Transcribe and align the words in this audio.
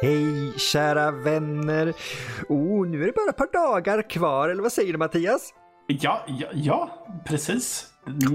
Hej 0.00 0.52
kära 0.58 1.10
vänner! 1.10 1.94
Oh, 2.48 2.86
nu 2.86 3.02
är 3.02 3.06
det 3.06 3.12
bara 3.12 3.30
ett 3.30 3.36
par 3.36 3.52
dagar 3.52 4.10
kvar, 4.10 4.48
eller 4.48 4.62
vad 4.62 4.72
säger 4.72 4.92
du 4.92 4.98
Mattias? 4.98 5.54
Ja, 5.86 6.24
ja, 6.26 6.48
ja 6.52 7.06
precis. 7.26 7.86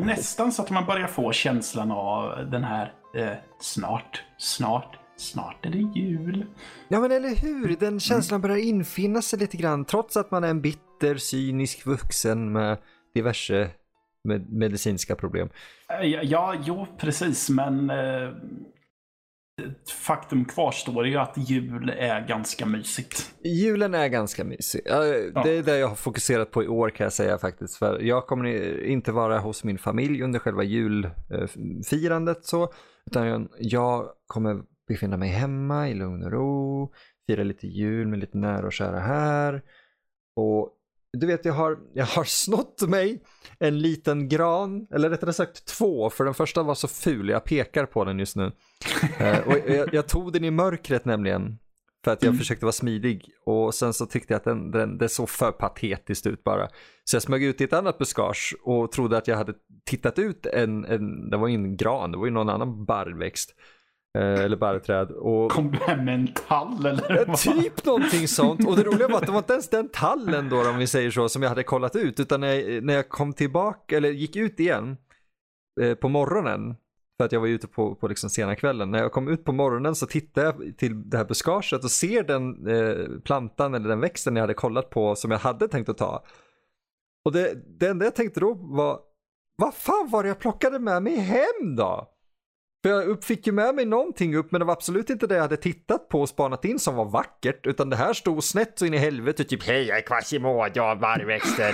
Nästan 0.05 0.51
så 0.51 0.61
att 0.61 0.69
man 0.69 0.85
börjar 0.85 1.07
få 1.07 1.31
känslan 1.31 1.91
av 1.91 2.49
den 2.51 2.63
här 2.63 2.93
eh, 3.15 3.31
snart, 3.59 4.23
snart, 4.37 4.99
snart 5.17 5.65
är 5.65 5.69
det 5.69 5.99
jul. 5.99 6.45
Ja 6.87 6.99
men 6.99 7.11
eller 7.11 7.35
hur, 7.35 7.75
den 7.79 7.99
känslan 7.99 8.41
börjar 8.41 8.57
infinna 8.57 9.21
sig 9.21 9.39
lite 9.39 9.57
grann 9.57 9.85
trots 9.85 10.17
att 10.17 10.31
man 10.31 10.43
är 10.43 10.49
en 10.49 10.61
bitter, 10.61 11.15
cynisk 11.15 11.85
vuxen 11.85 12.51
med 12.51 12.77
diverse 13.13 13.69
med 14.23 14.53
medicinska 14.53 15.15
problem. 15.15 15.49
Eh, 15.89 16.07
Ja, 16.07 16.21
ja 16.23 16.55
jo 16.63 16.87
precis, 16.97 17.49
men 17.49 17.89
eh, 17.89 18.29
faktum 20.05 20.45
kvarstår 20.45 21.07
ju 21.07 21.17
att 21.17 21.33
jul 21.49 21.89
är 21.89 22.27
ganska 22.27 22.65
mysigt. 22.65 23.35
Julen 23.43 23.93
är 23.93 24.07
ganska 24.07 24.43
mysig. 24.43 24.81
Det 25.43 25.57
är 25.57 25.63
det 25.63 25.77
jag 25.77 25.87
har 25.87 25.95
fokuserat 25.95 26.51
på 26.51 26.63
i 26.63 26.67
år 26.67 26.89
kan 26.89 27.03
jag 27.03 27.13
säga 27.13 27.37
faktiskt. 27.37 27.77
För 27.77 27.99
jag 27.99 28.27
kommer 28.27 28.45
inte 28.85 29.11
vara 29.11 29.39
hos 29.39 29.63
min 29.63 29.77
familj 29.77 30.23
under 30.23 30.39
själva 30.39 30.63
julfirandet 30.63 32.45
så. 32.45 32.73
Utan 33.05 33.27
jag, 33.27 33.47
jag 33.59 34.09
kommer 34.27 34.61
befinna 34.87 35.17
mig 35.17 35.29
hemma 35.29 35.89
i 35.89 35.93
lugn 35.93 36.23
och 36.23 36.31
ro. 36.31 36.91
Fira 37.27 37.43
lite 37.43 37.67
jul 37.67 38.07
med 38.07 38.19
lite 38.19 38.37
nära 38.37 38.65
och 38.65 38.73
kära 38.73 38.99
här. 38.99 39.61
Och 40.35 40.69
du 41.17 41.27
vet, 41.27 41.45
jag 41.45 41.53
har, 41.53 41.77
jag 41.93 42.05
har 42.05 42.23
snott 42.27 42.81
mig 42.81 43.23
en 43.59 43.79
liten 43.79 44.29
gran, 44.29 44.87
eller 44.91 45.09
rättare 45.09 45.33
sagt 45.33 45.65
två, 45.65 46.09
för 46.09 46.25
den 46.25 46.33
första 46.33 46.63
var 46.63 46.75
så 46.75 46.87
ful, 46.87 47.29
jag 47.29 47.43
pekar 47.43 47.85
på 47.85 48.03
den 48.03 48.19
just 48.19 48.35
nu. 48.35 48.51
Eh, 49.19 49.47
och 49.47 49.57
jag, 49.67 49.93
jag 49.93 50.07
tog 50.07 50.33
den 50.33 50.43
i 50.43 50.51
mörkret 50.51 51.05
nämligen, 51.05 51.59
för 52.03 52.11
att 52.11 52.23
jag 52.23 52.37
försökte 52.37 52.65
vara 52.65 52.73
smidig. 52.73 53.29
Och 53.45 53.75
sen 53.75 53.93
så 53.93 54.05
tyckte 54.05 54.33
jag 54.33 54.37
att 54.37 54.43
den, 54.43 54.71
den, 54.71 54.97
det 54.97 55.09
såg 55.09 55.29
för 55.29 55.51
patetiskt 55.51 56.27
ut 56.27 56.43
bara. 56.43 56.67
Så 57.03 57.15
jag 57.15 57.23
smög 57.23 57.43
ut 57.43 57.61
i 57.61 57.63
ett 57.63 57.73
annat 57.73 57.97
buskage 57.97 58.55
och 58.63 58.91
trodde 58.91 59.17
att 59.17 59.27
jag 59.27 59.37
hade 59.37 59.53
tittat 59.85 60.19
ut 60.19 60.45
en, 60.45 60.85
en 60.85 61.29
det 61.29 61.37
var 61.37 61.47
ju 61.47 61.53
en 61.53 61.77
gran, 61.77 62.11
det 62.11 62.17
var 62.17 62.25
ju 62.25 62.31
någon 62.31 62.49
annan 62.49 62.85
barrväxt. 62.85 63.55
Eh, 64.17 64.43
eller 64.43 64.57
barrträd. 64.57 65.11
Och 65.11 65.51
Kom 65.51 65.71
du 65.71 65.77
hem 65.77 66.05
med 66.05 66.13
en 66.13 66.27
tall 66.47 66.85
eller? 66.85 67.25
Vad? 67.25 67.37
Typ 67.37 67.85
någonting 67.85 68.27
sånt. 68.27 68.67
Och 68.67 68.75
det 68.75 68.83
roliga 68.83 69.07
var 69.07 69.17
att 69.17 69.25
det 69.25 69.31
var 69.31 69.39
inte 69.39 69.53
ens 69.53 69.69
den 69.69 69.89
tallen 69.89 70.49
då 70.49 70.69
om 70.69 70.77
vi 70.77 70.87
säger 70.87 71.11
så 71.11 71.29
som 71.29 71.41
jag 71.41 71.49
hade 71.49 71.63
kollat 71.63 71.95
ut. 71.95 72.19
Utan 72.19 72.41
när 72.41 72.47
jag, 72.47 72.83
när 72.83 72.93
jag 72.93 73.09
kom 73.09 73.33
tillbaka, 73.33 73.97
eller 73.97 74.11
gick 74.11 74.35
ut 74.35 74.59
igen 74.59 74.97
eh, 75.81 75.93
på 75.93 76.09
morgonen. 76.09 76.75
För 77.17 77.25
att 77.25 77.31
jag 77.31 77.39
var 77.39 77.47
ute 77.47 77.67
på, 77.67 77.95
på 77.95 78.07
liksom 78.07 78.29
sena 78.29 78.55
kvällen. 78.55 78.91
När 78.91 78.99
jag 78.99 79.11
kom 79.11 79.27
ut 79.27 79.45
på 79.45 79.51
morgonen 79.51 79.95
så 79.95 80.05
tittade 80.05 80.47
jag 80.47 80.77
till 80.77 81.09
det 81.09 81.17
här 81.17 81.25
buskaget 81.25 81.83
och 81.83 81.91
ser 81.91 82.23
den 82.23 82.67
eh, 82.67 83.19
plantan 83.19 83.73
eller 83.73 83.89
den 83.89 83.99
växten 83.99 84.35
jag 84.35 84.43
hade 84.43 84.53
kollat 84.53 84.89
på 84.89 85.15
som 85.15 85.31
jag 85.31 85.39
hade 85.39 85.67
tänkt 85.67 85.89
att 85.89 85.97
ta. 85.97 86.23
Och 87.25 87.31
det, 87.31 87.53
det 87.79 87.87
enda 87.87 88.05
jag 88.05 88.15
tänkte 88.15 88.39
då 88.39 88.53
var, 88.53 88.99
vad 89.55 89.73
fan 89.73 90.09
var 90.09 90.23
det 90.23 90.29
jag 90.29 90.39
plockade 90.39 90.79
med 90.79 91.03
mig 91.03 91.15
hem 91.15 91.75
då? 91.75 92.12
För 92.83 92.89
jag 92.89 93.23
fick 93.23 93.47
ju 93.47 93.53
med 93.53 93.75
mig 93.75 93.85
någonting 93.85 94.35
upp 94.35 94.51
men 94.51 94.59
det 94.59 94.65
var 94.65 94.73
absolut 94.73 95.09
inte 95.09 95.27
det 95.27 95.35
jag 95.35 95.41
hade 95.41 95.57
tittat 95.57 96.09
på 96.09 96.21
och 96.21 96.29
spanat 96.29 96.65
in 96.65 96.79
som 96.79 96.95
var 96.95 97.05
vackert. 97.05 97.67
Utan 97.67 97.89
det 97.89 97.95
här 97.95 98.13
stod 98.13 98.43
snett 98.43 98.79
så 98.79 98.85
in 98.85 98.93
i 98.93 98.97
helvete 98.97 99.43
typ 99.43 99.63
hej 99.63 99.83
jag 99.83 99.97
är 99.97 100.01
Quasimodo, 100.01 100.71
jag 100.73 100.83
har 100.83 100.95
barrväxter. 100.95 101.73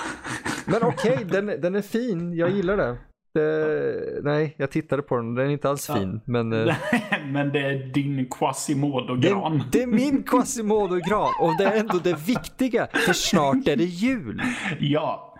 men 0.66 0.82
okej, 0.82 1.18
den, 1.24 1.46
den 1.46 1.74
är 1.74 1.82
fin, 1.82 2.34
jag 2.36 2.50
gillar 2.50 2.76
det. 2.76 2.96
det. 3.34 4.20
Nej, 4.22 4.54
jag 4.58 4.70
tittade 4.70 5.02
på 5.02 5.16
den, 5.16 5.34
den 5.34 5.46
är 5.46 5.50
inte 5.50 5.70
alls 5.70 5.86
fin. 5.86 6.20
Men 6.24 6.52
eh, 6.52 6.76
Men 7.26 7.52
det 7.52 7.60
är 7.60 7.92
din 7.94 8.16
det, 8.16 8.24
Quasimodo-gran. 8.24 9.62
det 9.72 9.82
är 9.82 9.86
min 9.86 10.22
Quasimodo-gran 10.22 11.32
och 11.40 11.56
det 11.58 11.64
är 11.64 11.80
ändå 11.80 11.98
det 11.98 12.26
viktiga 12.26 12.86
för 13.06 13.12
snart 13.12 13.68
är 13.68 13.76
det 13.76 13.84
jul. 13.84 14.42
Ja. 14.80 15.36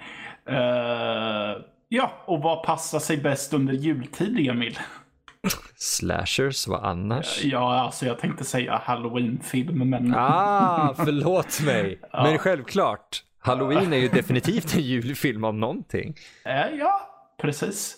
Eh, 0.48 1.73
ja, 1.88 2.12
och 2.26 2.42
vad 2.42 2.62
passar 2.62 2.98
sig 2.98 3.16
bäst 3.16 3.52
under 3.52 3.72
jultid, 3.74 4.48
Emil? 4.50 4.78
Slashers, 5.76 6.66
vad 6.66 6.84
annars? 6.84 7.44
Ja, 7.44 7.80
alltså 7.80 8.06
jag 8.06 8.18
tänkte 8.18 8.44
säga 8.44 8.82
halloween-film, 8.84 9.90
men... 9.90 10.14
Ah, 10.16 10.94
förlåt 11.04 11.60
mig. 11.66 12.00
Men 12.12 12.38
självklart, 12.38 13.22
Halloween 13.38 13.92
är 13.92 13.96
ju 13.96 14.08
definitivt 14.08 14.74
en 14.74 14.80
julfilm 14.82 15.44
om 15.44 15.60
någonting. 15.60 16.14
Eh, 16.44 16.68
ja, 16.78 17.00
precis. 17.42 17.96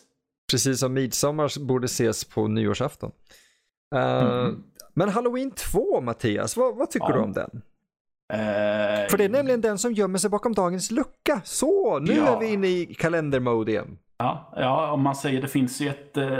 Precis 0.51 0.81
som 0.81 0.93
Midsommar 0.95 1.67
borde 1.67 1.85
ses 1.85 2.25
på 2.25 2.49
nyårsafton. 2.49 3.11
Uh, 3.95 4.49
Men 4.95 5.09
Halloween 5.09 5.51
2, 5.51 6.01
Mattias, 6.01 6.57
vad, 6.57 6.77
vad 6.77 6.91
tycker 6.91 7.07
Ja. 7.09 7.15
du 7.15 7.21
om 7.21 7.33
den? 7.33 7.63
Eh, 8.33 8.39
För 9.11 9.19
det 9.19 9.25
är 9.25 9.29
nämligen 9.29 9.61
den 9.61 9.79
som 9.79 9.93
gömmer 9.93 10.19
sig 10.19 10.31
bakom 10.31 10.55
dagens 10.55 10.91
lucka. 10.91 11.41
Så, 11.45 11.99
nu 11.99 12.13
Ja. 12.15 12.37
är 12.37 12.41
vi 12.41 12.53
inne 12.53 12.67
i 12.69 12.95
kalendermode 12.99 13.73
igen. 13.73 13.99
Ja, 14.19 14.53
ja, 14.57 14.91
om 14.93 15.03
man 15.03 15.17
säger 15.17 15.43
det 15.43 15.49
finns 15.49 15.81
ju 15.81 15.89
ett 15.89 16.17
eh, 16.17 16.39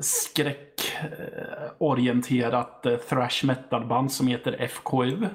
skräckorienterat 0.00 2.86
eh, 2.86 2.96
thrash 2.96 3.44
metal-band 3.46 4.12
som 4.12 4.26
heter 4.26 4.66
FKU. 4.68 5.26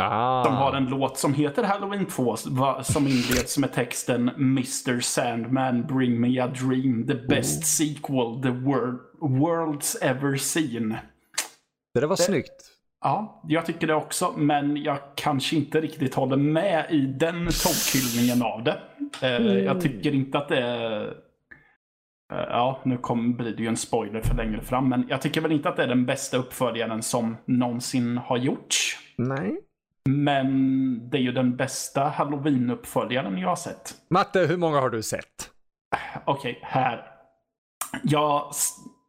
Ah. 0.00 0.44
De 0.44 0.54
har 0.54 0.72
en 0.72 0.84
låt 0.84 1.18
som 1.18 1.34
heter 1.34 1.62
Halloween 1.64 2.06
2 2.06 2.36
va- 2.46 2.82
som 2.82 3.06
inleds 3.06 3.58
med 3.58 3.72
texten 3.72 4.28
Mr 4.28 5.00
Sandman 5.00 5.86
bring 5.86 6.20
me 6.20 6.40
a 6.40 6.46
dream, 6.46 7.06
the 7.06 7.14
best 7.14 7.66
sequel 7.66 8.42
the 8.42 8.48
wor- 8.48 8.98
world's 9.20 9.96
ever 10.02 10.36
seen. 10.36 10.96
Det 11.94 12.00
där 12.00 12.06
var 12.06 12.16
snyggt. 12.16 12.70
Ja, 13.00 13.42
jag 13.48 13.66
tycker 13.66 13.86
det 13.86 13.94
också, 13.94 14.32
men 14.36 14.76
jag 14.76 14.98
kanske 15.14 15.56
inte 15.56 15.80
riktigt 15.80 16.14
håller 16.14 16.36
med 16.36 16.86
i 16.90 17.00
den 17.00 17.34
tokhyllningen 17.46 18.42
av 18.42 18.64
det. 18.64 18.78
Eh, 19.22 19.58
Jag 19.58 19.80
tycker 19.80 20.14
inte 20.14 20.38
att 20.38 20.48
det 20.48 20.58
är... 20.60 21.02
eh, 21.06 21.12
Ja, 22.30 22.80
nu 22.84 22.98
kom, 22.98 23.36
blir 23.36 23.56
det 23.56 23.62
ju 23.62 23.68
en 23.68 23.76
spoiler 23.76 24.20
för 24.20 24.34
längre 24.36 24.60
fram, 24.60 24.88
men 24.88 25.06
jag 25.08 25.22
tycker 25.22 25.40
väl 25.40 25.52
inte 25.52 25.68
att 25.68 25.76
det 25.76 25.82
är 25.82 25.88
den 25.88 26.06
bästa 26.06 26.36
uppföljaren 26.36 27.02
som 27.02 27.36
någonsin 27.46 28.18
har 28.18 28.36
gjorts. 28.36 28.96
Nej. 29.16 29.58
Men 30.08 31.10
det 31.10 31.16
är 31.18 31.20
ju 31.22 31.32
den 31.32 31.56
bästa 31.56 32.08
halloween-uppföljaren 32.08 33.38
jag 33.38 33.48
har 33.48 33.56
sett. 33.56 33.94
Matte, 34.10 34.40
hur 34.40 34.56
många 34.56 34.80
har 34.80 34.90
du 34.90 35.02
sett? 35.02 35.50
Okej, 36.24 36.58
här. 36.62 37.06
Jag, 38.02 38.50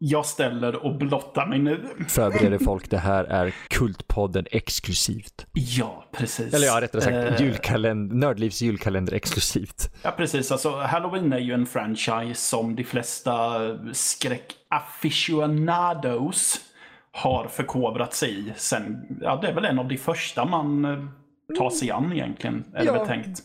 jag 0.01 0.25
ställer 0.25 0.85
och 0.85 0.95
blottar 0.97 1.45
mig 1.47 1.59
nu. 1.59 1.85
Förbered 2.07 2.53
er 2.53 2.57
folk, 2.57 2.89
det 2.89 2.97
här 2.97 3.23
är 3.23 3.53
Kultpodden 3.67 4.45
exklusivt. 4.51 5.45
Ja, 5.53 6.05
precis. 6.11 6.53
Eller 6.53 6.65
ja, 6.67 6.81
rättare 6.81 7.01
sagt 7.01 7.15
Eh, 7.15 7.41
julkalender, 7.41 8.15
Nördlivs 8.15 8.61
julkalender 8.61 9.13
exklusivt. 9.13 9.91
Ja, 10.01 10.11
precis. 10.17 10.51
Alltså, 10.51 10.75
Halloween 10.75 11.33
är 11.33 11.39
ju 11.39 11.53
en 11.53 11.65
franchise 11.65 12.35
som 12.41 12.75
de 12.75 12.83
flesta 12.83 13.59
skräck-aficionados 13.93 16.59
har 17.11 17.47
förkovrat 17.47 18.13
sig 18.13 18.39
i. 18.39 18.53
Sen, 18.55 18.97
ja, 19.21 19.39
det 19.41 19.47
är 19.47 19.53
väl 19.53 19.65
en 19.65 19.79
av 19.79 19.87
de 19.87 19.97
första 19.97 20.45
man 20.45 20.85
eh, 20.85 20.97
tar 21.57 21.69
sig 21.69 21.91
an 21.91 22.13
egentligen, 22.13 22.63
är 22.73 22.79
det 22.79 22.85
Ja. 22.85 22.93
väl 22.93 23.07
tänkt. 23.07 23.39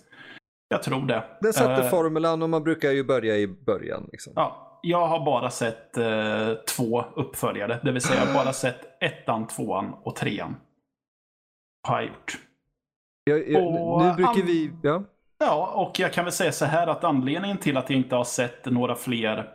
Jag 0.69 0.83
tror 0.83 1.07
det. 1.07 1.25
Det 1.41 1.53
satte 1.53 1.83
Eh, 1.85 1.91
formulan 1.91 2.43
och 2.43 2.51
man 2.51 2.65
brukar 2.65 2.91
ju 2.91 3.05
börja 3.05 3.37
i 3.37 3.47
början. 3.49 4.09
Liksom. 4.13 4.33
Ja, 4.37 4.74
jag 4.85 5.07
har 5.07 5.25
bara 5.25 5.51
sett 5.51 5.97
eh, 5.97 6.53
två 6.77 7.05
uppföljare. 7.15 7.81
Det 7.83 7.93
vill 7.93 8.03
säga 8.03 8.21
jag 8.21 8.27
har 8.27 8.45
bara 8.45 8.53
sett 8.53 9.03
ettan, 9.03 9.47
tvåan 9.47 9.95
och 10.03 10.17
trean. 10.17 10.57
Har 11.89 12.01
jag 12.01 12.09
gjort. 12.09 12.39
Jag, 13.25 13.51
jag, 13.51 13.67
Och 13.67 14.03
nu 14.03 14.13
brukar 14.13 14.47
vi... 14.47 14.73
Ja. 14.83 15.03
Ja, 15.39 15.73
och 15.75 16.01
jag 16.01 16.13
kan 16.13 16.25
väl 16.25 16.33
säga 16.33 16.53
så 16.53 16.65
här 16.65 16.87
att 16.87 17.05
anledningen 17.05 17.59
till 17.59 17.77
att 17.77 17.91
jag 17.91 17.99
inte 17.99 18.17
har 18.17 18.25
sett 18.25 18.67
några 18.67 18.95
fler 18.95 19.49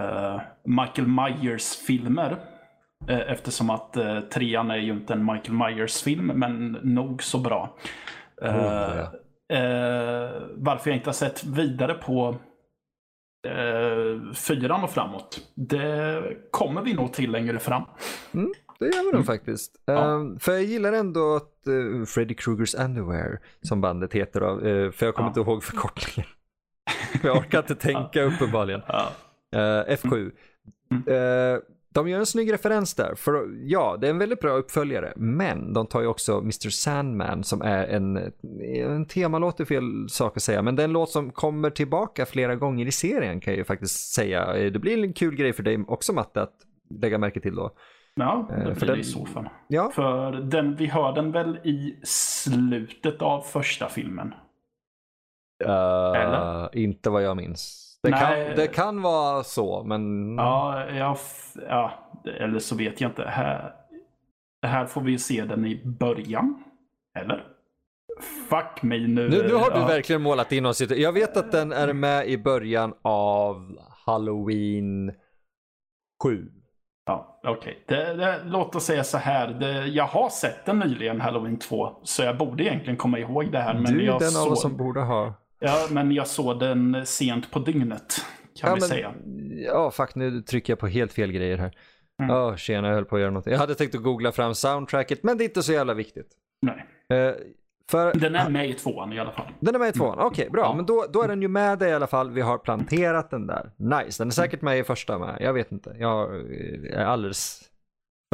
eh, 0.00 0.40
Michael 0.64 1.08
Myers-filmer 1.08 2.36
eh, 3.08 3.30
eftersom 3.32 3.70
att 3.70 3.96
uh, 3.96 4.20
trean 4.20 4.70
är 4.70 4.76
ju 4.76 4.92
inte 4.92 5.12
en 5.12 5.24
Michael 5.24 5.52
Myers-film, 5.52 6.26
men 6.26 6.72
nog 6.72 7.22
så 7.22 7.38
bra. 7.38 7.76
Eh, 8.42 8.56
Oh, 8.56 8.96
ja. 8.96 9.56
eh, 9.56 10.30
varför 10.56 10.90
jag 10.90 10.96
inte 10.96 11.08
har 11.08 11.14
sett 11.14 11.44
vidare 11.44 11.94
på 11.94 12.36
eh, 13.44 14.32
fyran 14.34 14.84
och 14.84 14.90
framåt, 14.90 15.40
det 15.54 16.22
kommer 16.50 16.82
vi 16.82 16.94
nog 16.94 17.12
till 17.12 17.30
längre 17.30 17.58
fram. 17.58 17.82
Det 18.78 18.84
gör 18.86 19.04
vi 19.10 19.16
nog 19.16 19.26
faktiskt. 19.26 19.72
Ja. 19.84 20.14
Ehm, 20.14 20.38
för 20.38 20.52
jag 20.52 20.62
gillar 20.64 20.92
ändå 20.92 21.36
att 21.36 21.52
uh, 21.68 22.04
Freddy 22.04 22.34
Krugers 22.34 22.74
Underwear, 22.74 23.38
som 23.62 23.80
bandet 23.80 24.12
heter, 24.12 24.40
då, 24.40 24.60
eh, 24.60 24.90
för 24.90 25.06
jag 25.06 25.14
kommer 25.14 25.26
Ja. 25.28 25.30
inte 25.30 25.40
ihåg 25.40 25.64
förkortningen. 25.64 26.30
jag 27.22 27.36
orkar 27.36 27.58
inte 27.58 27.74
tänka 27.74 28.22
uppenbarligen. 28.22 28.82
Ja. 28.88 29.08
Uh, 29.88 29.96
FKU. 29.96 30.30
Eh, 31.06 31.58
de 31.94 32.08
gör 32.08 32.18
en 32.18 32.26
snygg 32.26 32.52
referens 32.52 32.94
där. 32.94 33.14
För 33.14 33.48
ja, 33.62 33.96
det 34.00 34.06
är 34.06 34.10
en 34.10 34.18
väldigt 34.18 34.40
bra 34.40 34.50
uppföljare. 34.52 35.12
Men 35.16 35.72
de 35.72 35.86
tar 35.86 36.00
ju 36.00 36.06
också 36.06 36.38
Mr 36.38 36.70
Sandman 36.70 37.44
som 37.44 37.62
är 37.62 37.86
en, 37.86 38.32
en 38.76 39.06
temalåt 39.06 39.60
är 39.60 39.64
fel 39.64 40.08
sak 40.08 40.36
att 40.36 40.42
säga. 40.42 40.62
Men 40.62 40.76
det 40.76 40.82
är 40.82 40.84
en 40.84 40.92
låt 40.92 41.10
som 41.10 41.30
kommer 41.32 41.70
tillbaka 41.70 42.26
flera 42.26 42.56
gånger 42.56 42.86
i 42.86 42.92
serien 42.92 43.40
kan 43.40 43.52
jag 43.52 43.58
ju 43.58 43.64
faktiskt 43.64 44.12
säga. 44.14 44.54
Eh, 44.56 44.72
Det 44.72 44.78
blir 44.78 45.04
en 45.04 45.12
kul 45.12 45.36
grej 45.36 45.52
för 45.52 45.62
dig 45.62 45.84
också 45.88 46.12
Matte 46.12 46.42
att 46.42 46.54
lägga 47.00 47.18
märke 47.18 47.40
till 47.40 47.54
då. 47.54 47.70
Ja, 48.14 48.46
det 48.48 48.54
Eh, 48.54 48.64
blir 48.64 48.74
för 48.74 48.86
det 48.86 48.92
den- 48.92 49.00
i 49.00 49.04
så 49.04 49.26
fall. 49.26 49.48
Ja, 49.68 49.90
För 49.94 50.32
den, 50.32 50.76
vi 50.76 50.86
hör 50.86 51.12
den 51.12 51.32
väl 51.32 51.56
i 51.64 51.98
slutet 52.04 53.22
av 53.22 53.40
första 53.40 53.88
filmen? 53.88 54.34
eh, 55.64 55.70
Eller? 56.20 56.76
inte 56.76 57.10
vad 57.10 57.22
jag 57.22 57.36
minns. 57.36 57.90
Det 58.04 58.10
Nej. 58.10 58.46
kan, 58.46 58.56
det 58.56 58.66
kan 58.66 59.02
vara 59.02 59.42
så, 59.44 59.82
men 59.84 60.34
Ja, 60.36 60.84
ja, 60.90 61.16
ja, 61.68 61.92
eller 62.40 62.58
så 62.58 62.76
vet 62.76 63.00
jag 63.00 63.10
inte. 63.10 63.24
Här, 63.24 63.72
här 64.66 64.86
får 64.86 65.00
vi 65.00 65.18
se 65.18 65.44
den 65.44 65.66
i 65.66 65.82
början. 65.84 66.64
Eller? 67.18 67.44
Fuck 68.50 68.82
mig 68.82 69.00
nu. 69.08 69.28
nu, 69.28 69.42
nu 69.48 69.54
har 69.54 69.70
du 69.70 69.78
Ja. 69.80 69.86
verkligen 69.86 70.22
målat 70.22 70.52
in 70.52 70.66
oss. 70.66 70.80
Jag 70.80 71.12
vet 71.12 71.36
att 71.36 71.52
den 71.52 71.72
är 71.72 71.92
med 71.92 72.28
i 72.28 72.38
början 72.38 72.94
av 73.02 73.78
Halloween 74.06 75.12
7. 76.22 76.46
Ja, 77.06 77.40
okej. 77.44 77.84
Det, 77.88 78.40
låt 78.44 78.74
oss 78.76 78.84
säga 78.84 79.04
så 79.04 79.18
här. 79.18 79.48
Det, 79.48 79.86
jag 79.86 80.04
har 80.06 80.28
sett 80.28 80.64
den 80.66 80.78
nyligen, 80.78 81.20
Halloween 81.20 81.58
2. 81.58 81.90
Så 82.02 82.22
jag 82.22 82.38
borde 82.38 82.62
egentligen 82.64 82.96
komma 82.96 83.18
ihåg 83.18 83.52
det 83.52 83.58
här. 83.58 83.74
Men 83.74 83.84
du 83.92 84.00
är 84.02 84.06
jag 84.06 84.20
den 84.20 84.30
såg, 84.30 84.46
av 84.46 84.52
oss 84.52 84.62
som 84.62 84.76
borde 84.76 85.00
ha. 85.00 85.34
Ja, 85.64 85.86
men 85.90 86.12
jag 86.12 86.26
såg 86.26 86.60
den 86.60 87.06
sent 87.06 87.50
på 87.50 87.58
dygnet. 87.58 88.24
Kan 88.60 88.68
ja, 88.68 88.74
vi 88.74 88.80
men, 88.80 88.88
säga. 88.88 89.14
Ja, 89.66 89.90
fuck 89.90 90.14
nu 90.14 90.42
trycker 90.42 90.72
jag 90.72 90.78
på 90.78 90.86
helt 90.86 91.12
fel 91.12 91.32
grejer 91.32 91.58
här. 91.58 91.72
Mm. 92.22 92.36
Åh, 92.36 92.56
tjena, 92.56 92.88
jag 92.88 92.94
höll 92.94 93.04
på 93.04 93.16
att 93.16 93.22
göra 93.22 93.30
något. 93.30 93.46
Jag 93.46 93.58
hade 93.58 93.74
tänkt 93.74 93.94
att 93.94 94.02
googla 94.02 94.32
fram 94.32 94.54
soundtracket, 94.54 95.22
men 95.22 95.38
det 95.38 95.44
är 95.44 95.46
inte 95.46 95.62
så 95.62 95.72
jävla 95.72 95.94
viktigt. 95.94 96.28
Nej. 96.62 96.86
Eh, 97.18 97.34
för 97.90 98.14
Den 98.14 98.34
är 98.34 98.50
med 98.50 98.68
i 98.70 98.72
tvåan 98.72 99.12
i 99.12 99.18
alla 99.18 99.32
fall. 99.32 99.46
Den 99.60 99.74
är 99.74 99.78
med 99.78 99.88
i 99.88 99.92
tvåan, 99.92 100.18
okej 100.18 100.50
bra. 100.50 100.62
Ja. 100.62 100.74
Men 100.74 100.86
då, 100.86 101.06
då 101.12 101.22
är 101.22 101.28
den 101.28 101.42
ju 101.42 101.48
med 101.48 101.78
där 101.78 101.88
i 101.88 101.92
alla 101.92 102.06
fall. 102.06 102.30
Vi 102.30 102.40
har 102.40 102.58
planterat 102.58 103.30
den 103.30 103.46
där. 103.46 103.70
Nice, 103.76 104.22
den 104.22 104.28
är 104.28 104.32
säkert 104.32 104.62
med 104.62 104.78
i 104.78 104.84
första 104.84 105.18
med. 105.18 105.36
Jag 105.40 105.52
vet 105.52 105.72
inte. 105.72 105.96
Jag 105.98 106.34
eh, 106.34 107.00
är 107.00 107.04
alldeles 107.04 107.60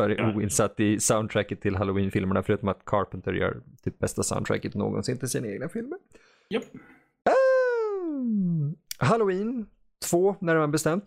för 0.00 0.36
oinsatt 0.36 0.80
i 0.80 1.00
soundtracket 1.00 1.60
till 1.60 1.76
Halloween-filmerna 1.76 2.42
förutom 2.42 2.68
att 2.68 2.84
Carpenter 2.84 3.32
gör 3.32 3.62
typ 3.84 3.98
bästa 3.98 4.22
soundtracket 4.22 4.74
någonsin 4.74 5.18
till 5.18 5.28
sina 5.28 5.48
egna 5.48 5.68
filmer. 5.68 5.98
Japp. 6.48 6.64
Mm, 8.30 8.76
Halloween 8.98 9.66
2, 10.10 10.36
när 10.40 10.54
bestämt, 10.72 11.04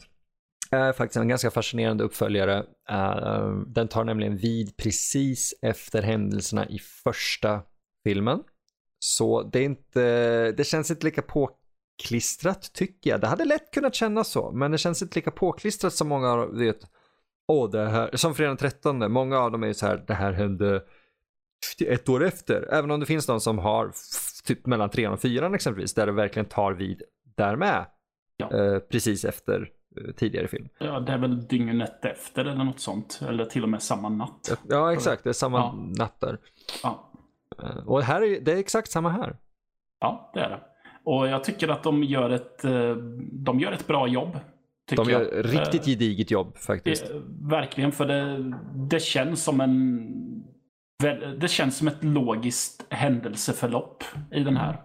är 0.72 0.94
faktiskt 0.94 1.18
en 1.18 1.28
ganska 1.28 1.52
fascinerande 1.52 2.04
uppföljare. 2.04 2.66
Eh, 2.90 3.56
den 3.68 3.88
tar 3.88 4.04
nämligen 4.04 4.38
vid 4.38 4.78
precis 4.78 5.54
efter 5.62 6.02
händelserna 6.02 6.70
i 6.70 6.80
första 6.80 7.62
filmen. 8.04 8.40
Så 9.00 9.44
det 9.44 9.60
är 9.60 9.64
inte, 9.64 10.52
det 10.52 10.64
känns 10.64 10.92
inte 10.92 11.06
lika 11.06 11.22
påklistrat 11.22 12.74
tycker 12.74 13.10
jag. 13.10 13.22
Det 13.22 13.28
hade 13.28 13.46
lätt 13.46 13.72
kunnat 13.72 13.96
kännas 13.96 14.28
så, 14.28 14.52
men 14.52 14.72
det 14.72 14.78
känns 14.78 15.02
inte 15.02 15.20
lika 15.20 15.32
påklistrat 15.32 15.94
som 15.94 16.08
många 16.08 16.32
av, 16.32 16.58
vet, 16.58 16.80
åh 17.48 17.72
det 17.72 17.90
här, 17.90 18.18
som 18.18 18.36
fredag 18.36 18.50
den 18.50 18.58
13, 18.58 19.12
många 19.12 19.40
av 19.40 19.52
dem 19.52 19.64
är 19.64 19.68
ju 19.68 19.74
så 19.74 19.86
här, 19.86 20.04
det 20.08 20.14
här 20.14 20.32
hände 20.32 20.84
ett 21.86 22.10
år 22.10 22.24
efter. 22.24 22.74
Även 22.74 22.92
om 22.92 23.00
det 23.00 23.06
finns 23.06 23.26
de 23.26 23.42
som 23.42 23.58
har 23.58 23.92
typ 24.48 24.66
mellan 24.66 24.90
trean 24.90 25.14
och 25.14 25.20
fyran 25.22 25.56
exempelvis, 25.56 25.94
där 25.94 26.06
det 26.06 26.12
verkligen 26.12 26.46
tar 26.46 26.74
vid 26.74 27.02
där 27.36 27.56
med. 27.56 27.86
Ja. 28.38 28.52
Eh, 28.58 28.80
precis 28.80 29.26
efter 29.26 29.70
eh, 29.98 30.12
tidigare 30.16 30.48
film. 30.48 30.70
Ja, 30.78 31.00
det 31.00 31.12
är 31.12 31.18
väl 31.18 31.48
dygnet 31.48 32.06
efter 32.06 32.46
eller 32.46 32.64
något 32.64 32.80
sånt. 32.80 33.20
Eller 33.30 33.46
till 33.46 33.64
och 33.64 33.70
med 33.70 33.82
samma 33.82 34.10
natt. 34.10 34.58
Ja, 34.70 34.94
exakt. 34.94 35.24
Det 35.24 35.30
är 35.30 35.34
samma 35.34 35.58
Ja. 35.58 35.76
natt 35.98 36.20
där. 36.20 36.38
Ja, 36.84 37.10
Eh, 37.64 37.88
och 37.88 38.02
här 38.04 38.22
är, 38.22 38.40
det 38.42 38.52
är 38.54 38.58
exakt 38.58 38.92
samma 38.92 39.10
här. 39.10 39.38
ja 40.00 40.32
det 40.34 40.40
är 40.40 40.50
det. 40.50 40.60
Och 41.04 41.28
jag 41.28 41.44
tycker 41.44 41.68
att 41.68 41.84
de 41.84 42.04
gör 42.04 42.30
ett, 42.30 42.62
de 43.32 43.60
gör 43.60 43.72
ett 43.72 43.88
bra 43.88 44.08
jobb. 44.08 44.40
De 44.96 45.10
gör 45.10 45.22
jag. 45.36 45.46
riktigt 45.54 45.86
gediget 45.86 46.32
jobb 46.32 46.58
faktiskt. 46.58 47.06
Verkligen, 47.42 47.92
för 47.92 48.06
det, 48.06 48.54
det 48.76 49.02
känns 49.02 49.44
som 49.44 49.62
en... 49.62 50.43
Det 51.40 51.48
känns 51.48 51.78
som 51.78 51.88
ett 51.88 52.04
logiskt 52.04 52.86
händelseförlopp 52.90 54.04
i 54.32 54.44
den 54.44 54.58
här. 54.58 54.82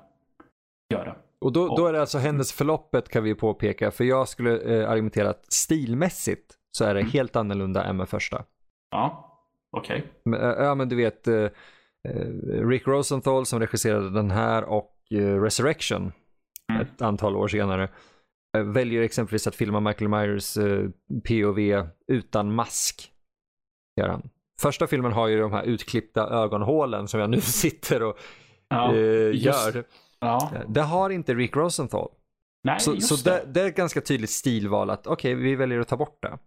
Gör 0.94 1.04
det. 1.04 1.16
Och 1.40 1.52
då, 1.52 1.76
då 1.76 1.86
är 1.86 1.92
det 1.92 2.00
alltså 2.00 2.18
händelseförloppet 2.18 3.08
kan 3.08 3.24
vi 3.24 3.34
påpeka, 3.34 3.90
för 3.90 4.04
jag 4.04 4.28
skulle 4.28 4.60
eh, 4.82 4.90
argumentera 4.90 5.30
att 5.30 5.52
stilmässigt 5.52 6.54
så 6.78 6.84
är 6.84 6.94
det 6.94 7.02
helt 7.02 7.36
annorlunda 7.36 7.84
än 7.84 7.96
med 7.96 8.08
första. 8.08 8.44
Ja, 8.90 9.34
okej. 9.76 10.12
Men, 10.24 10.40
eh, 10.40 10.46
Ja 10.48 10.74
men 10.74 10.88
du 10.88 10.96
vet 10.96 11.28
eh, 11.28 11.34
eh, 12.08 12.68
Rick 12.68 12.86
Rosenthal 12.86 13.46
som 13.46 13.60
regisserade 13.60 14.10
den 14.10 14.30
här 14.30 14.64
och 14.64 14.94
eh, 15.10 15.42
Resurrection 15.42 16.12
Mm. 16.72 16.82
ett 16.82 17.02
antal 17.02 17.36
år 17.36 17.48
senare 17.48 17.88
eh, 18.56 18.62
väljer 18.64 19.02
exempelvis 19.02 19.46
att 19.46 19.54
filma 19.54 19.80
Michael 19.80 20.08
Myers 20.08 20.58
POV 21.28 21.86
utan 22.06 22.54
mask. 22.54 23.12
Gör 24.00 24.08
han. 24.08 24.30
Första 24.60 24.86
filmen 24.86 25.12
har 25.12 25.28
ju 25.28 25.40
de 25.40 25.52
här 25.52 25.62
utklippta 25.62 26.28
ögonhålen 26.28 27.08
som 27.08 27.20
jag 27.20 27.30
nu 27.30 27.40
sitter 27.40 28.02
och 28.02 28.18
Ja, 28.68 28.94
eh, 28.94 29.36
gör. 29.44 29.84
ja. 30.20 30.52
Det 30.68 30.80
har 30.82 31.10
inte 31.10 31.34
Rick 31.34 31.56
Rosenthal. 31.56 32.08
Nej, 32.64 32.80
Så, 32.80 33.00
så 33.00 33.30
det. 33.30 33.42
det, 33.46 33.60
är 33.60 33.66
ett 33.66 33.76
ganska 33.76 34.00
tydligt 34.00 34.30
stilval 34.30 34.90
att 34.90 35.06
okej, 35.06 35.34
vi 35.34 35.54
väljer 35.56 35.80
att 35.80 35.88
ta 35.88 35.96
bort 35.96 36.18
det. 36.22 36.38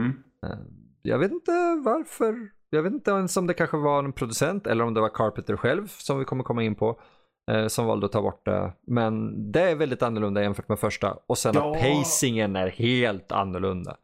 Mm. 0.00 0.22
Eh, 0.46 0.58
Jag 1.02 1.18
vet 1.18 1.32
inte 1.32 1.52
varför. 1.84 2.50
Jag 2.70 2.82
vet 2.82 2.92
inte 2.92 3.10
ens 3.10 3.36
om 3.36 3.46
det 3.46 3.54
kanske 3.54 3.76
var 3.76 3.98
en 4.04 4.12
producent 4.12 4.66
eller 4.66 4.84
om 4.84 4.94
det 4.94 5.00
var 5.00 5.08
Carpenter 5.08 5.56
själv 5.56 5.86
som 5.88 6.18
vi 6.18 6.24
kommer 6.24 6.44
komma 6.44 6.62
in 6.62 6.74
på. 6.74 7.00
eh, 7.50 7.66
Som 7.66 7.86
valde 7.86 8.06
att 8.06 8.12
ta 8.12 8.22
bort 8.22 8.44
det. 8.46 8.72
Men 8.86 9.52
det 9.52 9.60
är 9.70 9.76
väldigt 9.76 10.02
annorlunda 10.02 10.42
jämfört 10.42 10.68
med 10.68 10.78
första. 10.78 11.16
Och 11.26 11.38
sen 11.38 11.52
Ja. 11.54 11.70
att 11.76 11.82
pacingen 11.82 12.56
är 12.56 12.68
helt 12.68 13.32
annorlunda. 13.32 13.96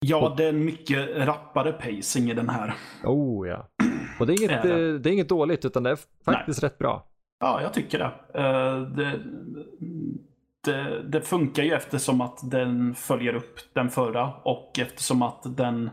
Ja, 0.00 0.34
det 0.36 0.44
är 0.44 0.48
en 0.48 0.64
mycket 0.64 1.16
rappare 1.16 1.72
pacing 1.72 2.30
i 2.30 2.34
den 2.34 2.48
här. 2.48 2.74
Oh 3.04 3.48
ja. 3.48 3.68
Och 4.20 4.26
det 4.26 4.32
är 4.32 4.38
inget, 4.42 4.62
Det 4.62 4.88
eh, 4.88 4.94
det 4.94 5.10
är 5.10 5.12
inget 5.12 5.28
dåligt 5.28 5.64
utan 5.64 5.82
det 5.82 5.90
är 5.90 5.98
faktiskt 6.24 6.62
rätt 6.62 6.78
bra. 6.78 7.06
Ja, 7.40 7.62
jag 7.62 7.72
tycker 7.72 7.98
det. 7.98 8.40
Eh, 8.40 8.80
det, 8.80 9.20
det. 10.64 11.02
Det 11.02 11.20
funkar 11.20 11.62
ju 11.62 11.72
eftersom 11.72 12.20
att 12.20 12.50
den 12.50 12.94
följer 12.94 13.34
upp 13.34 13.58
den 13.72 13.90
förra 13.90 14.32
och 14.34 14.78
eftersom 14.78 15.22
att 15.22 15.56
den... 15.56 15.90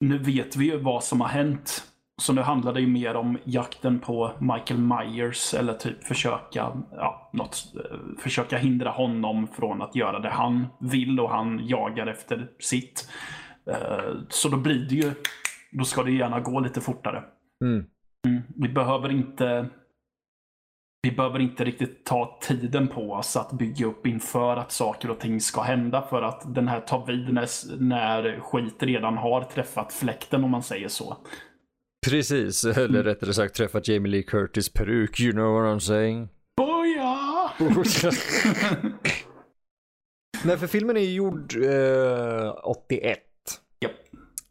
Nu 0.00 0.18
vet 0.18 0.56
vi 0.56 0.64
ju 0.64 0.76
vad 0.78 1.04
som 1.04 1.20
har 1.20 1.28
hänt. 1.28 1.84
Så 2.22 2.32
nu 2.32 2.40
handlar 2.40 2.72
det 2.72 2.80
ju 2.80 2.86
mer 2.86 3.16
om 3.16 3.38
jakten 3.44 4.00
på 4.00 4.32
Michael 4.40 4.80
Myers 4.80 5.54
eller 5.54 5.74
typ 5.74 6.04
försöka, 6.04 6.72
ja, 6.90 7.30
något, 7.32 7.72
eh, 7.76 7.98
försöka 8.18 8.58
hindra 8.58 8.90
honom 8.90 9.46
från 9.46 9.82
att 9.82 9.96
göra 9.96 10.18
det 10.18 10.30
han 10.30 10.66
vill 10.80 11.20
och 11.20 11.30
han 11.30 11.66
jagar 11.66 12.06
efter 12.06 12.48
sitt. 12.58 13.08
Eh, 13.70 14.14
Så 14.28 14.48
då 14.48 14.56
blir 14.56 14.88
det 14.88 14.94
ju, 14.94 15.12
då 15.72 15.84
ska 15.84 16.02
det 16.02 16.12
gärna 16.12 16.40
gå 16.40 16.60
lite 16.60 16.80
fortare. 16.80 17.22
Mm. 17.64 17.84
Mm. 18.26 18.42
Vi 18.56 18.68
behöver 18.68 19.10
inte 19.10 19.70
vi 21.02 21.10
behöver 21.10 21.38
inte 21.38 21.64
riktigt 21.64 22.04
ta 22.04 22.38
tiden 22.42 22.88
på 22.88 23.12
oss 23.12 23.36
att 23.36 23.52
bygga 23.52 23.86
upp 23.86 24.06
inför 24.06 24.56
att 24.56 24.72
saker 24.72 25.10
och 25.10 25.20
ting 25.20 25.40
ska 25.40 25.62
hända 25.62 26.02
för 26.02 26.22
att 26.22 26.54
den 26.54 26.68
här 26.68 26.80
tar 26.80 27.06
vid 27.06 27.32
när, 27.32 27.48
när 27.80 28.40
skit 28.40 28.82
redan 28.82 29.18
har 29.18 29.42
träffat 29.42 29.92
fläkten 29.92 30.44
om 30.44 30.50
man 30.50 30.62
säger 30.62 30.88
så. 30.88 31.16
Precis, 32.04 32.64
eller 32.64 32.84
Mm. 32.88 33.02
rättare 33.02 33.34
sagt 33.34 33.54
träffat 33.54 33.88
Jamie 33.88 34.10
Lee 34.12 34.22
Curtis 34.22 34.72
peruk, 34.72 35.20
you 35.20 35.32
know 35.32 35.52
what 35.54 35.74
I'm 35.74 35.78
saying. 35.78 36.28
Boja! 36.56 37.50
Nej, 40.44 40.56
för 40.58 40.66
filmen 40.66 40.96
är 40.96 41.00
ju 41.00 41.14
gjord 41.14 41.56
eh, 41.64 42.54
81. 42.62 43.18
Japp. 43.80 43.92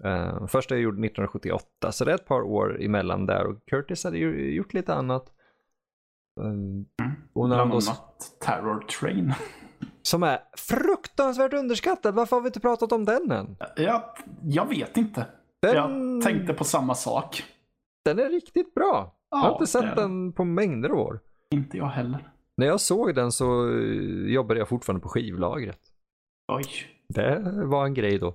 Eh, 0.04 0.48
första 0.48 0.76
är 0.76 0.80
gjord 0.80 0.94
1978, 0.94 1.92
så 1.92 2.06
det 2.06 2.12
är 2.12 2.16
ett 2.16 2.26
par 2.26 2.42
år 2.42 2.82
emellan 2.82 3.26
där 3.26 3.46
och 3.46 3.66
Curtis 3.66 4.04
hade 4.04 4.18
ju 4.18 4.56
gjort 4.56 4.74
lite 4.74 4.94
annat. 4.94 5.26
Eh, 6.40 6.46
och 7.34 7.50
när 7.50 7.56
Bland 7.56 7.72
då, 7.72 7.76
annat 7.78 8.38
Terror 8.46 8.80
Train. 8.80 9.34
som 10.02 10.24
är 10.24 10.40
fruktansvärt 10.58 11.54
underskattad, 11.54 12.16
varför 12.16 12.36
har 12.36 12.42
vi 12.42 12.48
inte 12.48 12.60
pratat 12.60 12.92
om 12.92 13.06
den 13.06 13.32
än? 13.32 13.56
Jag, 13.76 14.04
jag 14.44 14.70
vet 14.70 14.98
inte. 14.98 15.26
Den, 15.64 15.76
Jag 15.76 16.22
tänkte 16.22 16.54
på 16.54 16.64
samma 16.64 16.96
sak. 16.96 17.44
den 18.06 18.20
är 18.20 18.30
riktigt 18.30 18.74
bra. 18.74 19.16
jag 19.30 19.38
har 19.38 19.48
Ja, 19.48 19.54
inte 19.54 19.68
sett 19.68 19.96
den 19.96 20.34
på 20.34 20.44
mängder 20.44 20.90
av 20.90 21.00
år. 21.00 21.20
Inte 21.52 21.78
jag 21.78 21.86
heller. 21.88 22.30
När 22.58 22.68
jag 22.68 22.82
såg 22.82 23.16
den 23.16 23.32
så 23.32 23.70
eh, 23.70 24.32
jobbade 24.34 24.60
jag 24.60 24.70
fortfarande 24.70 25.02
på 25.04 25.10
skivlagret. 25.10 25.80
Oj, 26.54 26.66
Det 27.10 27.42
var 27.66 27.86
en 27.86 27.94
grej 27.94 28.18
då. 28.18 28.28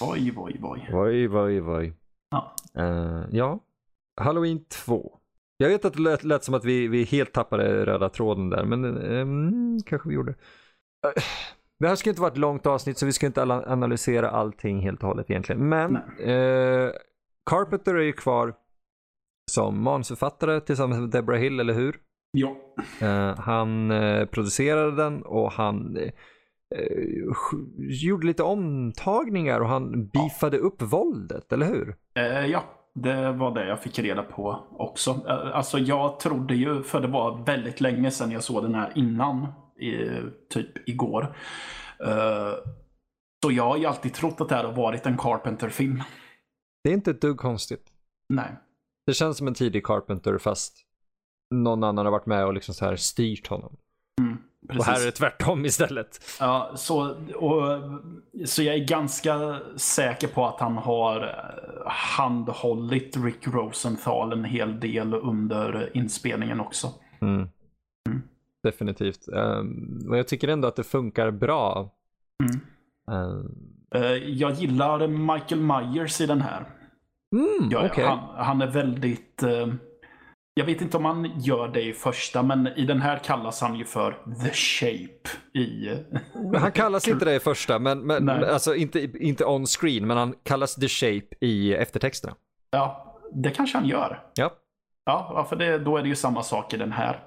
oj, 0.00 0.32
oj, 0.36 0.60
oj. 0.62 0.88
Oj, 0.92 1.28
oj, 1.28 1.62
oj. 1.62 1.92
Ja. 2.30 2.54
Eh, 2.74 3.22
ja, 3.30 3.60
Halloween 4.20 4.64
2. 4.64 5.18
Jag 5.56 5.68
vet 5.68 5.84
att 5.84 5.92
det 5.94 6.00
lät, 6.00 6.24
lät 6.24 6.44
som 6.44 6.54
att 6.54 6.64
vi, 6.64 6.88
vi 6.88 7.04
helt 7.04 7.32
tappade 7.32 7.86
röda 7.86 8.08
tråden 8.08 8.50
där, 8.50 8.64
men 8.64 8.84
um, 8.84 9.82
kanske 9.86 10.08
vi 10.08 10.14
gjorde. 10.14 10.34
Eh, 11.06 11.22
det 11.78 11.88
här 11.88 11.94
ska 11.94 12.10
inte 12.10 12.22
vara 12.22 12.32
ett 12.32 12.38
långt 12.38 12.66
avsnitt 12.66 12.98
så 12.98 13.06
vi 13.06 13.12
ska 13.12 13.26
inte 13.26 13.42
analysera 13.42 14.30
allting 14.30 14.80
helt 14.80 15.02
och 15.02 15.08
hållet 15.08 15.30
egentligen. 15.30 15.68
Men 15.68 15.96
eh, 16.20 16.90
Carpenter 17.50 17.94
är 17.94 18.02
ju 18.02 18.12
kvar 18.12 18.54
som 19.50 19.82
manusförfattare 19.82 20.60
tillsammans 20.60 21.00
med 21.00 21.10
Deborah 21.10 21.40
Hill, 21.40 21.60
eller 21.60 21.74
hur? 21.74 21.96
Ja. 22.30 22.56
Eh, 23.00 23.38
han 23.38 23.90
eh, 23.90 24.26
producerade 24.26 24.96
den 24.96 25.22
och 25.22 25.52
han, 25.52 25.96
eh, 25.96 26.12
gjorde 27.78 28.26
lite 28.26 28.42
omtagningar 28.42 29.60
och 29.60 29.68
han 29.68 30.08
beefade 30.08 30.58
upp 30.58 30.82
våldet, 30.82 31.52
eller 31.52 31.66
hur? 31.66 31.96
Eh, 32.14 32.46
ja, 32.46 32.64
det 32.94 33.32
var 33.32 33.54
det 33.54 33.68
jag 33.68 33.80
fick 33.80 33.98
reda 33.98 34.22
på 34.22 34.66
också. 34.70 35.10
Eh, 35.10 35.56
alltså 35.56 35.78
jag 35.78 36.20
trodde 36.20 36.54
ju, 36.54 36.82
för 36.82 37.00
det 37.00 37.08
var 37.08 37.44
väldigt 37.44 37.80
länge 37.80 38.10
sedan 38.10 38.30
jag 38.30 38.42
såg 38.42 38.62
den 38.62 38.74
här 38.74 38.92
innan, 38.94 39.46
i, 39.78 40.22
typ 40.50 40.88
igår. 40.88 41.36
Eh, 42.06 42.52
så 43.44 43.52
jag 43.52 43.64
har 43.64 43.76
ju 43.76 43.86
alltid 43.86 44.14
trott 44.14 44.40
att 44.40 44.48
det 44.48 44.54
här 44.54 44.64
har 44.64 44.72
varit 44.72 45.06
en 45.06 45.16
Carpenter-film. 45.16 46.02
Det 46.84 46.90
är 46.90 46.94
inte 46.94 47.10
ett 47.10 47.20
dugg 47.20 47.36
konstigt. 47.36 47.92
Nej. 48.28 48.56
Det 49.06 49.14
känns 49.14 49.38
som 49.38 49.46
en 49.46 49.54
tidig 49.54 49.84
Carpenter 49.84 50.38
fast 50.38 50.86
någon 51.54 51.84
annan 51.84 52.06
har 52.06 52.12
varit 52.12 52.26
med 52.26 52.46
och 52.46 52.54
liksom 52.54 52.74
så 52.74 52.84
här 52.84 52.96
styrt 52.96 53.46
honom. 53.46 53.76
Mm, 54.20 54.38
och 54.78 54.84
här 54.84 55.00
är 55.00 55.04
det 55.04 55.12
tvärtom 55.12 55.64
istället. 55.64 56.20
Ja, 56.40 56.72
så, 56.76 57.14
och, 57.34 57.80
så 58.48 58.62
jag 58.62 58.74
är 58.74 58.84
ganska 58.84 59.60
säker 59.76 60.28
på 60.28 60.46
att 60.46 60.60
han 60.60 60.76
har 60.76 61.20
eh, 61.22 61.90
handhållit 61.92 63.16
Rick 63.16 63.46
Rosenthal 63.46 64.32
en 64.32 64.44
hel 64.44 64.80
del 64.80 65.14
under 65.14 65.96
inspelningen 65.96 66.60
också. 66.60 66.92
Mm. 67.20 67.48
Mm. 68.66 68.72
Definitivt. 68.72 69.28
Um, 69.28 70.06
och 70.08 70.18
jag 70.18 70.28
tycker 70.28 70.48
ändå 70.48 70.68
att 70.68 70.76
det 70.76 70.84
funkar 70.84 71.30
bra. 71.30 71.90
Um. 73.12 73.56
Uh, 73.94 74.02
jag 74.28 74.52
gillar 74.52 75.06
Michael 75.06 75.60
Myers 75.60 76.20
i 76.20 76.26
den 76.26 76.40
här. 76.40 76.64
Mm, 77.36 77.70
jag, 77.70 77.84
okay. 77.84 78.04
han, 78.04 78.18
han, 78.36 78.62
är 78.62 78.66
väldigt... 78.66 79.42
Uh, 79.42 79.74
jag 80.54 80.64
vet 80.64 80.80
inte 80.80 80.96
om 80.96 81.04
han 81.04 81.40
gör 81.40 81.68
det 81.68 81.82
i 81.82 81.92
första, 81.92 82.42
men 82.42 82.66
i 82.66 82.86
den 82.86 83.00
här 83.00 83.18
kallas 83.18 83.60
han 83.60 83.74
ju 83.74 83.84
för 83.84 84.12
The 84.44 84.52
Shape. 84.52 85.28
I... 85.58 85.88
Han 86.58 86.72
kallas 86.72 87.08
inte 87.08 87.24
det 87.24 87.34
i 87.34 87.40
första, 87.40 87.78
men, 87.78 87.98
men 87.98 88.28
alltså 88.28 88.74
inte, 88.74 89.00
inte 89.26 89.44
on 89.44 89.66
screen, 89.66 90.06
men 90.06 90.16
han 90.16 90.34
kallas 90.42 90.74
The 90.74 90.88
Shape 90.88 91.26
i 91.40 91.74
eftertexterna. 91.74 92.34
Ja, 92.70 93.18
det 93.32 93.50
kanske 93.50 93.78
han 93.78 93.88
gör. 93.88 94.22
Ja. 94.34 94.52
Ja, 95.04 95.46
för 95.48 95.56
det, 95.56 95.78
då 95.78 95.96
är 95.96 96.02
det 96.02 96.08
ju 96.08 96.16
samma 96.16 96.42
sak 96.42 96.74
i 96.74 96.76
den 96.76 96.92
här. 96.92 97.24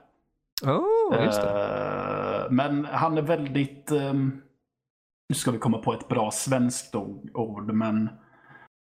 Oh, 0.65 0.98
Uh, 1.13 2.51
men 2.51 2.85
han 2.85 3.17
är 3.17 3.21
väldigt... 3.21 3.91
Um, 3.91 4.41
nu 5.29 5.35
ska 5.35 5.51
vi 5.51 5.57
komma 5.57 5.77
på 5.77 5.93
ett 5.93 6.07
bra 6.07 6.31
svenskt 6.31 6.95
ord, 7.33 7.73
men... 7.73 8.09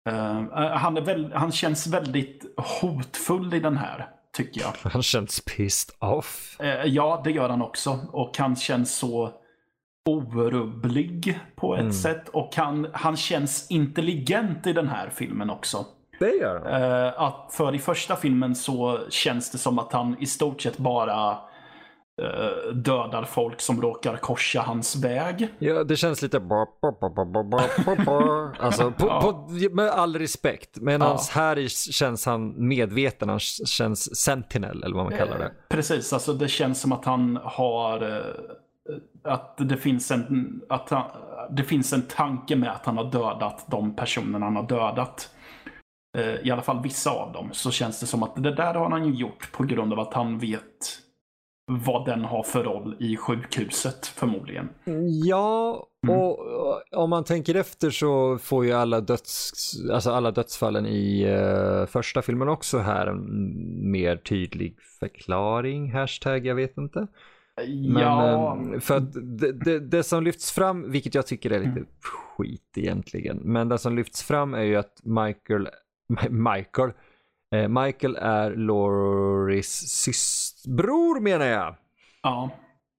Uh, 0.10 0.54
han, 0.56 0.98
är 0.98 1.02
väl, 1.02 1.34
han 1.34 1.52
känns 1.52 1.88
väldigt 1.88 2.46
hotfull 2.58 3.54
i 3.54 3.60
den 3.60 3.78
här 3.78 4.10
tycker 4.34 4.62
jag. 4.62 4.74
Han 4.92 5.04
känns 5.04 5.42
pissed 5.42 5.96
off. 6.00 6.58
Eh, 6.60 6.86
ja, 6.86 7.22
det 7.24 7.32
gör 7.32 7.50
han 7.50 7.62
också. 7.62 8.00
Och 8.12 8.38
han 8.38 8.56
känns 8.56 8.96
så 8.96 9.34
orubblig 10.10 11.40
på 11.56 11.76
ett 11.76 11.82
mm. 11.82 11.94
sätt. 11.94 12.30
Och 12.30 12.56
han, 12.56 12.88
han 12.94 13.18
känns 13.18 13.72
intelligent 13.72 14.68
i 14.68 14.74
den 14.74 14.88
här 14.88 15.10
filmen 15.10 15.50
också. 15.50 15.86
Det 16.20 16.36
gör 16.36 16.60
han. 16.60 16.84
Eh, 16.84 17.22
att 17.22 17.54
för 17.54 17.76
i 17.76 17.80
första 17.80 18.16
filmen 18.16 18.56
så 18.56 19.00
känns 19.10 19.52
det 19.52 19.58
som 19.58 19.80
att 19.80 19.94
han 19.94 20.18
i 20.20 20.26
stort 20.26 20.62
sett 20.62 20.78
bara 20.78 21.40
Eh, 22.22 22.74
dödar 22.74 23.24
folk 23.24 23.62
som 23.62 23.82
råkar 23.82 24.18
korsa 24.18 24.62
hans 24.62 24.96
väg. 24.96 25.48
Ja, 25.60 25.84
det 25.84 25.96
känns 25.96 26.22
lite... 26.22 26.38
Alltså, 28.60 28.92
på, 28.92 29.08
ja. 29.08 29.22
på, 29.22 29.50
med 29.72 29.90
all 29.90 30.16
respekt. 30.16 30.78
Men 30.82 31.02
ja. 31.02 31.20
här 31.32 31.68
känns 31.92 32.26
han 32.26 32.68
medveten. 32.68 33.30
Han 33.30 33.40
känns 33.40 34.16
sentinel, 34.16 34.84
eller 34.84 34.96
vad 34.96 35.06
man 35.06 35.18
kallar 35.18 35.38
det. 35.38 35.46
Eh, 35.46 35.52
precis, 35.70 36.14
alltså 36.14 36.34
det 36.34 36.48
känns 36.48 36.82
som 36.82 36.92
att 36.92 37.06
han 37.06 37.40
har... 37.44 38.18
Eh, 38.18 38.26
att 39.24 39.56
det 39.58 39.78
finns 39.78 40.12
en... 40.12 40.62
Att 40.70 40.90
han, 40.90 41.04
det 41.50 41.64
finns 41.64 41.94
en 41.94 42.02
tanke 42.02 42.56
med 42.56 42.72
att 42.72 42.86
han 42.86 42.98
har 42.98 43.12
dödat 43.12 43.66
de 43.68 43.96
personerna 43.96 44.46
han 44.46 44.56
har 44.56 44.68
dödat. 44.68 45.30
I 46.44 46.52
alla 46.52 46.62
fall 46.62 46.82
vissa 46.84 47.12
av 47.12 47.32
dem. 47.32 47.50
Så 47.52 47.72
känns 47.72 48.00
det 48.00 48.06
som 48.06 48.24
att 48.24 48.44
det 48.44 48.56
där 48.56 48.74
har 48.74 48.90
han 48.90 49.06
ju 49.06 49.14
gjort 49.14 49.52
på 49.52 49.64
grund 49.64 49.94
av 49.94 50.00
att 50.00 50.14
han 50.14 50.40
vet 50.40 51.01
vad 51.78 52.06
den 52.06 52.26
har 52.26 52.44
för 52.44 52.64
roll 52.64 52.96
i 53.00 53.18
sjukhuset 53.18 54.08
förmodligen. 54.08 54.70
Ja, 55.26 55.88
mm. 56.08 56.16
och 56.16 56.40
om 56.92 57.10
man 57.10 57.24
tänker 57.24 57.56
efter 57.56 57.90
så 57.90 58.38
får 58.38 58.66
ju 58.66 58.72
alla, 58.72 59.02
döds, 59.02 59.52
alltså 59.92 60.12
alla 60.12 60.32
dödsfallen 60.32 60.86
i 60.86 61.26
uh, 61.26 61.86
första 61.86 62.22
filmen 62.22 62.50
också 62.50 62.78
här 62.78 63.08
en 63.08 63.92
mer 63.92 64.18
tydlig 64.18 64.76
förklaring, 65.00 65.94
hashtag 65.94 66.46
jag 66.46 66.56
vet 66.56 66.78
inte. 66.78 67.08
Men, 67.68 68.02
ja. 68.02 68.58
Um, 68.60 68.82
för 68.82 68.98
att 68.98 69.14
det, 69.14 69.52
det, 69.52 69.80
det, 69.80 70.04
som 70.04 70.24
lyfts 70.24 70.52
fram, 70.52 70.92
vilket 70.92 71.16
jag 71.16 71.28
tycker 71.28 71.52
är 71.52 71.60
lite 71.60 71.72
mm. 71.72 71.88
skit 72.38 72.78
egentligen, 72.78 73.38
men 73.38 73.70
det 73.70 73.78
som 73.78 73.96
lyfts 73.96 74.24
fram 74.24 74.54
är 74.54 74.64
ju 74.64 74.76
att 74.76 75.02
Michael, 75.04 75.68
Michael 76.30 76.92
Eh, 76.92 76.94
Michael 77.52 78.16
är 78.16 78.56
Loris 78.56 79.90
systerbror 79.90 81.20
menar 81.20 81.46
jag. 81.46 81.76
Ja. 82.24 82.50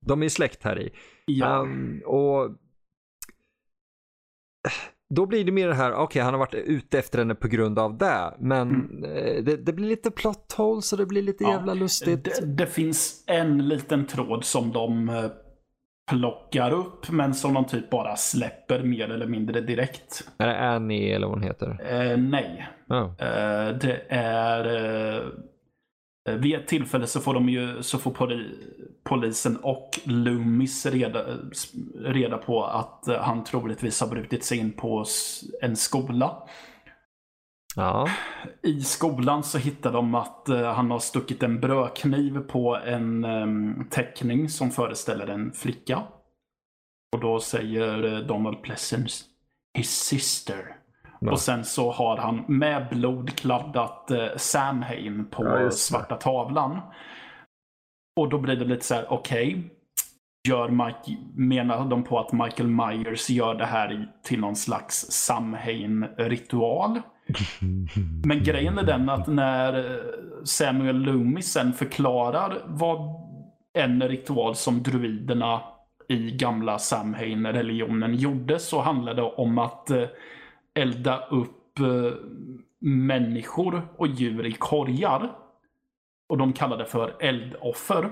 De 0.06 0.22
är 0.22 0.28
släkt 0.28 0.64
här 0.64 0.80
i. 0.80 0.92
Ja. 1.26 1.58
Um, 1.58 2.02
och 2.06 2.50
då 5.14 5.26
blir 5.26 5.44
det 5.44 5.52
mer 5.52 5.68
det 5.68 5.74
här, 5.74 5.92
okej 5.92 6.04
okay, 6.04 6.22
han 6.22 6.34
har 6.34 6.38
varit 6.38 6.54
ute 6.54 6.98
efter 6.98 7.18
henne 7.18 7.34
på 7.34 7.48
grund 7.48 7.78
av 7.78 7.98
det. 7.98 8.34
Men 8.38 8.70
mm. 8.70 9.04
Eh, 9.04 9.44
det, 9.44 9.56
det, 9.56 9.72
blir 9.72 9.88
lite 9.88 10.10
plot 10.10 10.52
holes 10.52 10.92
och 10.92 10.98
det 10.98 11.06
blir 11.06 11.22
lite 11.22 11.44
ja. 11.44 11.50
jävla 11.50 11.74
lustigt. 11.74 12.24
Det, 12.24 12.46
det, 12.46 12.66
finns 12.66 13.24
en 13.26 13.68
liten 13.68 14.06
tråd 14.06 14.44
som 14.44 14.72
de 14.72 15.08
eh, 15.08 15.24
plockar 16.10 16.70
upp 16.70 17.10
men 17.10 17.34
som 17.34 17.54
de 17.54 17.64
typ 17.64 17.90
bara 17.90 18.16
släpper 18.16 18.82
mer 18.82 19.10
eller 19.10 19.26
mindre 19.26 19.60
direkt. 19.60 20.28
Är 20.38 20.46
det 20.46 20.60
Annie 20.60 21.14
eller 21.14 21.26
vad 21.26 21.36
hon 21.36 21.42
heter? 21.42 21.78
Eh, 21.90 22.16
nej. 22.16 22.68
Oh. 22.88 23.04
Eh, 23.04 23.74
det 23.76 24.02
är... 24.08 24.64
Eh, 25.16 25.22
vid 26.24 26.54
ett 26.54 26.66
tillfälle 26.66 27.06
så 27.06 27.20
får, 27.20 27.34
de 27.34 27.48
ju, 27.48 27.82
så 27.82 27.98
får 27.98 28.10
poli, 28.10 28.48
polisen 29.04 29.56
och 29.56 30.00
Loomis 30.04 30.86
reda, 30.86 31.24
reda 32.04 32.38
på 32.38 32.64
att 32.64 33.04
han 33.20 33.44
troligtvis 33.44 34.00
har 34.00 34.08
brutit 34.08 34.44
sig 34.44 34.58
in 34.58 34.72
på 34.72 35.04
en 35.62 35.76
skola. 35.76 36.36
Ja. 37.76 38.08
I 38.62 38.80
skolan 38.80 39.42
så 39.42 39.58
hittar 39.58 39.92
de 39.92 40.14
att 40.14 40.46
uh, 40.48 40.62
han 40.62 40.90
har 40.90 40.98
stuckit 40.98 41.42
en 41.42 41.60
brödkniv 41.60 42.38
på 42.38 42.76
en 42.76 43.24
um, 43.24 43.88
teckning 43.90 44.48
som 44.48 44.70
föreställer 44.70 45.26
en 45.26 45.52
flicka. 45.52 46.02
Och 47.12 47.20
då 47.20 47.40
säger 47.40 48.04
uh, 48.04 48.18
Donald 48.18 48.62
Pleasence 48.62 49.24
His 49.74 49.90
sister. 49.90 50.76
Ja. 51.20 51.32
Och 51.32 51.40
sen 51.40 51.64
så 51.64 51.90
har 51.90 52.16
han 52.16 52.44
med 52.48 52.88
blod 52.88 53.36
kladdat 53.36 54.08
uh, 54.10 54.36
Samhain 54.36 55.30
på 55.30 55.44
ja, 55.44 55.70
svarta 55.70 56.16
tavlan. 56.16 56.80
Och 58.20 58.28
då 58.28 58.38
blir 58.38 58.56
det 58.56 58.64
lite 58.64 58.84
så 58.84 58.94
här, 58.94 59.12
okej. 59.12 59.48
Okay, 59.48 59.68
gör 60.48 60.68
Mike, 60.68 61.22
menar 61.34 61.84
de 61.84 62.04
på 62.04 62.18
att 62.18 62.32
Michael 62.32 62.68
Myers 62.68 63.30
gör 63.30 63.54
det 63.54 63.66
här 63.66 64.12
till 64.22 64.40
någon 64.40 64.56
slags 64.56 65.06
Samhain-ritual? 65.10 67.02
Men 68.24 68.42
grejen 68.44 68.78
är 68.78 68.82
den 68.82 69.08
att 69.08 69.26
när 69.26 70.00
Samuel 70.44 70.96
Loomis 70.96 71.52
sen 71.52 71.72
förklarar 71.72 72.62
vad 72.66 73.22
en 73.74 74.08
ritual 74.08 74.54
som 74.54 74.82
druiderna 74.82 75.60
i 76.08 76.30
gamla 76.30 76.78
Samhain-religionen 76.78 78.14
gjorde 78.14 78.58
så 78.58 78.80
handlade 78.80 79.22
det 79.22 79.26
om 79.26 79.58
att 79.58 79.90
eh, 79.90 80.08
elda 80.74 81.26
upp 81.30 81.78
eh, 81.78 82.12
människor 82.80 83.88
och 83.96 84.06
djur 84.06 84.46
i 84.46 84.52
korgar. 84.52 85.30
Och 86.28 86.38
de 86.38 86.52
kallade 86.52 86.82
det 86.82 86.90
för 86.90 87.16
eldoffer. 87.20 88.10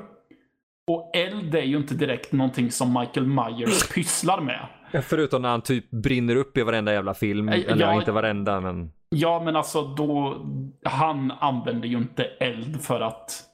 Och 0.87 1.17
eld 1.17 1.55
är 1.55 1.63
ju 1.63 1.77
inte 1.77 1.95
direkt 1.95 2.33
någonting 2.33 2.71
som 2.71 2.93
Michael 2.93 3.27
Myers 3.27 3.89
pysslar 3.95 4.41
med. 4.41 4.67
Förutom 5.03 5.43
när 5.43 5.49
han 5.49 5.63
typ 5.63 5.91
brinner 5.91 6.37
upp 6.37 6.59
i 6.59 6.63
varenda 6.63 6.93
jävla 6.93 7.15
film. 7.15 7.49
Eller 7.49 7.81
ja, 7.81 7.95
inte 7.95 8.13
varenda 8.13 8.61
men. 8.61 8.93
Ja, 9.15 9.43
men 9.45 9.57
alltså 9.57 9.83
då, 9.83 10.45
han 10.85 11.31
använder 11.31 11.89
ju 11.89 11.97
inte 11.97 12.25
eld 12.25 12.83
för 12.83 13.01
att 13.01 13.47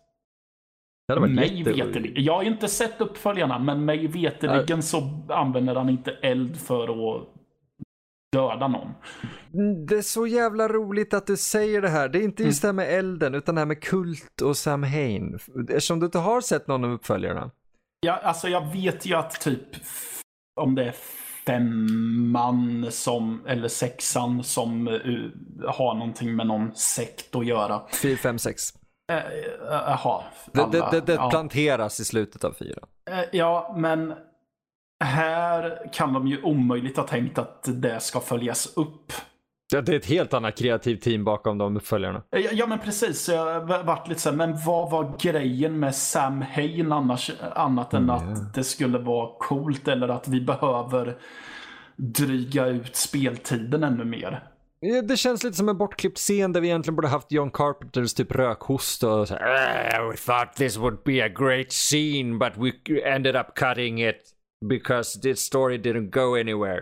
det 1.09 1.21
mig 1.21 1.63
veterligen. 1.63 2.25
Jag 2.25 2.35
har 2.35 2.43
inte 2.43 2.69
sett 2.69 3.01
uppföljarna, 3.01 3.59
men 3.59 3.85
mig 3.85 4.07
veterligen 4.07 4.83
så 4.83 5.27
använder 5.29 5.75
han 5.75 5.89
inte 5.89 6.13
eld 6.13 6.61
för 6.61 7.17
att 7.17 7.29
döda 8.33 8.69
någon. 8.69 8.95
Det 9.87 9.97
är 9.97 10.03
så 10.03 10.27
jävla 10.27 10.69
roligt 10.69 11.15
att 11.15 11.27
du 11.27 11.37
säger 11.37 11.83
det 11.83 11.89
här. 11.89 12.09
Det 12.09 12.19
är 12.19 12.23
inte 12.23 12.43
just 12.43 12.65
mm. 12.65 12.77
det 12.77 12.83
här 12.83 12.89
med 12.89 12.99
elden, 12.99 13.35
utan 13.35 13.55
det 13.55 13.61
här 13.61 13.67
med 13.67 13.83
kult 13.83 14.41
och 14.43 14.57
Sam 14.57 14.83
Hain. 14.83 15.39
Eftersom 15.69 16.01
du 16.01 16.07
inte 16.07 16.19
har 16.19 16.41
sett 16.41 16.67
någon 16.67 16.85
av 16.85 16.91
uppföljarna. 16.91 17.51
Ja, 18.01 18.17
alltså 18.17 18.49
jag 18.49 18.73
vet 18.73 19.07
ju 19.07 19.15
att 19.15 19.41
typ 19.41 19.67
om 20.61 20.75
det 20.75 20.85
är 20.85 20.95
femman 21.47 22.87
som, 22.91 23.47
eller 23.47 23.69
sexan 23.69 24.45
som 24.45 24.89
uh, 24.89 25.31
har 25.69 25.95
någonting 25.95 26.37
med 26.37 26.47
någon 26.47 26.75
sekt 26.75 27.35
att 27.35 27.47
göra. 27.47 27.83
4, 28.03 28.17
5, 28.17 28.39
6. 28.39 28.63
Jaha. 29.71 30.23
det, 30.53 30.67
det, 30.73 30.89
det, 30.91 31.01
det 31.01 31.15
ja. 31.15 31.31
planteras 31.31 32.01
i 32.01 32.05
slutet 32.05 32.45
av 32.45 32.53
fyra. 32.53 32.83
Uh, 33.11 33.25
ja, 33.33 33.75
men 33.79 34.15
här 35.05 35.89
kan 35.93 36.13
de 36.13 36.27
ju 36.27 36.43
omöjligt 36.43 36.97
ha 36.97 37.05
tänkt 37.05 37.39
att 37.39 37.63
det 37.67 38.01
ska 38.01 38.21
följas 38.21 38.77
upp. 38.77 39.13
Ja, 39.73 39.81
det 39.81 39.93
är 39.93 39.97
ett 39.97 40.07
helt 40.07 40.35
annat 40.35 40.59
kreativt 40.59 41.03
team 41.03 41.25
bakom 41.25 41.59
de 41.59 41.77
uppföljarna. 41.77 42.23
Ja, 42.31 42.39
ja 42.53 42.67
men 42.67 42.79
precis. 42.79 43.29
Jag 43.29 43.61
varit 43.85 44.09
lite 44.09 44.21
så 44.21 44.29
här, 44.31 44.37
men 44.37 44.57
vad 44.67 44.91
var 44.91 45.17
grejen 45.21 45.79
med 45.81 45.95
Sam 45.95 46.43
Hain 46.43 46.93
annars? 46.93 47.31
Annat 47.55 47.95
än 47.95 48.11
Mm. 48.11 48.33
att 48.33 48.55
det 48.55 48.65
skulle 48.65 48.99
vara 48.99 49.31
coolt 49.39 49.89
eller 49.89 50.09
att 50.09 50.29
vi 50.29 50.41
behöver 50.41 51.17
dryga 51.97 52.67
ut 52.67 52.97
speltiden 52.97 53.85
ännu 53.85 54.05
mer. 54.05 54.43
Det 55.09 55.17
känns 55.17 55.45
lite 55.45 55.57
som 55.57 55.69
en 55.69 55.79
bortklippt 55.79 56.19
scen 56.19 56.53
där 56.53 56.61
vi 56.61 56.69
egentligen 56.69 56.97
borde 56.97 57.09
haft 57.09 57.33
John 57.33 57.51
Carpenters 57.51 58.15
typ 58.15 58.33
rökhosta 58.33 59.11
och 59.11 59.29
så 59.29 59.35
här, 59.35 60.01
"Ah, 60.01 60.09
We 60.11 60.17
thought 60.17 60.57
this 60.57 60.77
would 60.77 60.99
be 61.05 61.25
a 61.25 61.29
great 61.29 61.73
scene 61.73 62.39
but 62.39 62.53
we 62.57 63.01
ended 63.15 63.37
up 63.37 63.47
cutting 63.55 64.09
it 64.09 64.17
because 64.69 65.21
this 65.21 65.41
story 65.41 65.79
didn't 65.79 66.11
go 66.11 66.35
anywhere. 66.41 66.81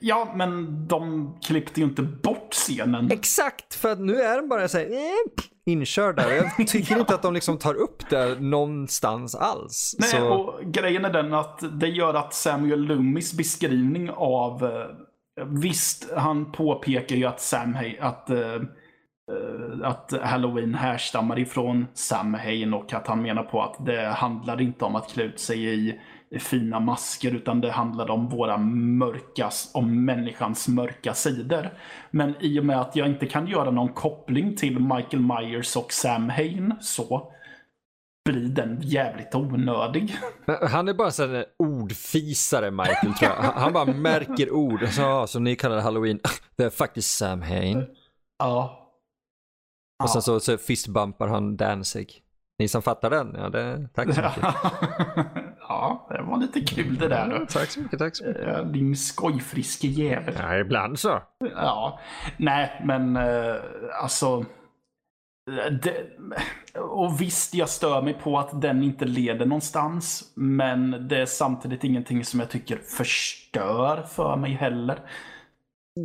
Ja, 0.00 0.32
men 0.36 0.86
de 0.88 1.32
klippte 1.42 1.80
ju 1.80 1.86
inte 1.86 2.02
bort 2.02 2.52
scenen. 2.54 3.10
Exakt, 3.10 3.74
för 3.74 3.92
att 3.92 4.00
nu 4.00 4.20
är 4.20 4.36
den 4.36 4.48
bara 4.48 4.68
så 4.68 4.78
här, 4.78 4.84
eh, 4.84 5.42
inkörd 5.66 6.16
där. 6.16 6.30
Jag 6.56 6.68
tycker 6.68 6.98
inte 6.98 7.14
att 7.14 7.22
de 7.22 7.34
liksom 7.34 7.58
tar 7.58 7.74
upp 7.74 8.10
det 8.10 8.40
någonstans 8.40 9.34
alls. 9.34 9.96
Nej, 9.98 10.10
så... 10.10 10.28
och 10.28 10.60
grejen 10.72 11.04
är 11.04 11.12
den 11.12 11.34
att 11.34 11.80
det 11.80 11.88
gör 11.88 12.14
att 12.14 12.34
Samuel 12.34 12.80
Loomis 12.80 13.32
beskrivning 13.32 14.10
av... 14.10 14.64
eh, 14.64 14.86
Visst, 15.46 16.12
han 16.16 16.52
påpekar 16.52 17.16
ju 17.16 17.24
att 17.24 17.40
Sam 17.40 17.74
Hay, 17.74 17.98
att, 17.98 18.30
eh, 18.30 18.60
att 19.82 20.12
Halloween 20.22 20.74
härstammar 20.74 21.38
ifrån 21.38 21.86
Sam 21.94 22.34
Hain 22.34 22.74
och 22.74 22.92
att 22.92 23.06
han 23.06 23.22
menar 23.22 23.42
på 23.42 23.62
att 23.62 23.86
det 23.86 24.06
handlar 24.08 24.60
inte 24.60 24.84
om 24.84 24.96
att 24.96 25.12
klä 25.12 25.24
ut 25.24 25.40
sig 25.40 25.64
i 25.74 26.00
fina 26.38 26.80
masker 26.80 27.34
utan 27.34 27.60
det 27.60 27.70
handlar 27.70 28.10
om 28.10 28.28
våra 28.28 28.58
mörka, 28.58 29.50
om 29.74 30.04
människans 30.04 30.68
mörka 30.68 31.14
sidor. 31.14 31.70
Men 32.10 32.34
i 32.40 32.60
och 32.60 32.64
med 32.64 32.80
att 32.80 32.96
jag 32.96 33.08
inte 33.08 33.26
kan 33.26 33.46
göra 33.46 33.70
någon 33.70 33.92
koppling 33.92 34.56
till 34.56 34.78
Michael 34.78 35.22
Myers 35.22 35.76
och 35.76 35.92
Sam 35.92 36.30
Hain 36.30 36.74
så 36.80 37.32
blir 38.24 38.48
den 38.48 38.78
jävligt 38.82 39.34
onödig. 39.34 40.16
Han 40.70 40.88
är 40.88 40.94
bara 40.94 41.10
så 41.10 41.26
här 41.26 41.34
en 41.34 41.44
ordfisare 41.58 42.70
Michael 42.70 43.14
tror 43.14 43.30
jag. 43.30 43.42
Han 43.42 43.72
bara 43.72 43.84
märker 43.84 44.50
ord. 44.50 44.88
Så, 44.88 45.26
så 45.26 45.38
ni 45.38 45.56
kallar 45.56 45.76
det 45.76 45.82
halloween. 45.82 46.20
Det 46.56 46.64
är 46.64 46.70
faktiskt 46.70 47.16
Sam 47.16 47.42
Hain. 47.42 47.86
Ja. 48.38 48.78
Och 50.02 50.10
sen 50.10 50.22
så, 50.22 50.40
så 50.40 50.58
fistbumpar 50.58 51.28
han 51.28 51.56
Danzig. 51.56 52.22
Ni 52.58 52.68
som 52.68 52.82
fattar 52.82 53.10
den, 53.10 53.34
ja 53.38 53.48
det, 53.48 53.88
tack 53.94 54.14
så 54.14 54.20
mycket. 54.22 55.51
Ja, 55.72 56.06
det 56.16 56.22
var 56.22 56.38
lite 56.38 56.60
kul 56.60 56.98
det 56.98 57.08
där. 57.08 57.28
då. 57.28 57.46
Tack 57.46 57.70
så 57.70 57.80
mycket, 57.80 57.98
tack 57.98 58.16
så 58.16 58.24
mycket. 58.24 58.46
Eh, 58.48 58.64
Din 58.64 58.96
skojfriske 58.96 59.86
jävel. 59.86 60.34
Ja, 60.38 60.58
ibland 60.58 60.98
så. 60.98 61.22
Ja, 61.54 62.00
nej, 62.36 62.82
men 62.84 63.16
eh, 63.16 63.56
alltså. 64.02 64.44
Det, 65.82 66.06
och 66.80 67.20
visst, 67.20 67.54
jag 67.54 67.68
stör 67.68 68.02
mig 68.02 68.14
på 68.14 68.38
att 68.38 68.60
den 68.60 68.82
inte 68.82 69.04
leder 69.04 69.46
någonstans. 69.46 70.32
Men 70.34 71.08
det 71.08 71.16
är 71.20 71.26
samtidigt 71.26 71.84
ingenting 71.84 72.24
som 72.24 72.40
jag 72.40 72.50
tycker 72.50 72.76
förstör 72.76 74.02
för 74.02 74.36
mig 74.36 74.52
heller. 74.52 74.98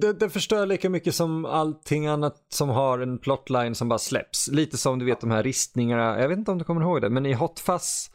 Det, 0.02 0.14
det 0.14 0.30
förstör 0.30 0.66
lika 0.66 0.90
mycket 0.90 1.16
som 1.16 1.46
allting 1.46 2.08
annat 2.08 2.36
som 2.50 2.70
har 2.70 3.00
en 3.00 3.18
plotline 3.18 3.76
som 3.76 3.90
bara 3.90 4.00
släpps. 4.00 4.48
Lite 4.52 4.78
som 4.78 5.00
du 5.00 5.06
vet 5.06 5.22
de 5.22 5.32
här 5.32 5.44
ristningarna, 5.44 6.20
jag 6.20 6.30
vet 6.30 6.38
inte 6.38 6.52
om 6.52 6.58
du 6.58 6.64
kommer 6.64 6.82
ihåg 6.82 7.02
det, 7.02 7.10
men 7.10 7.26
i 7.26 7.34
Hot 7.34 7.60
Fuzz 7.60 8.12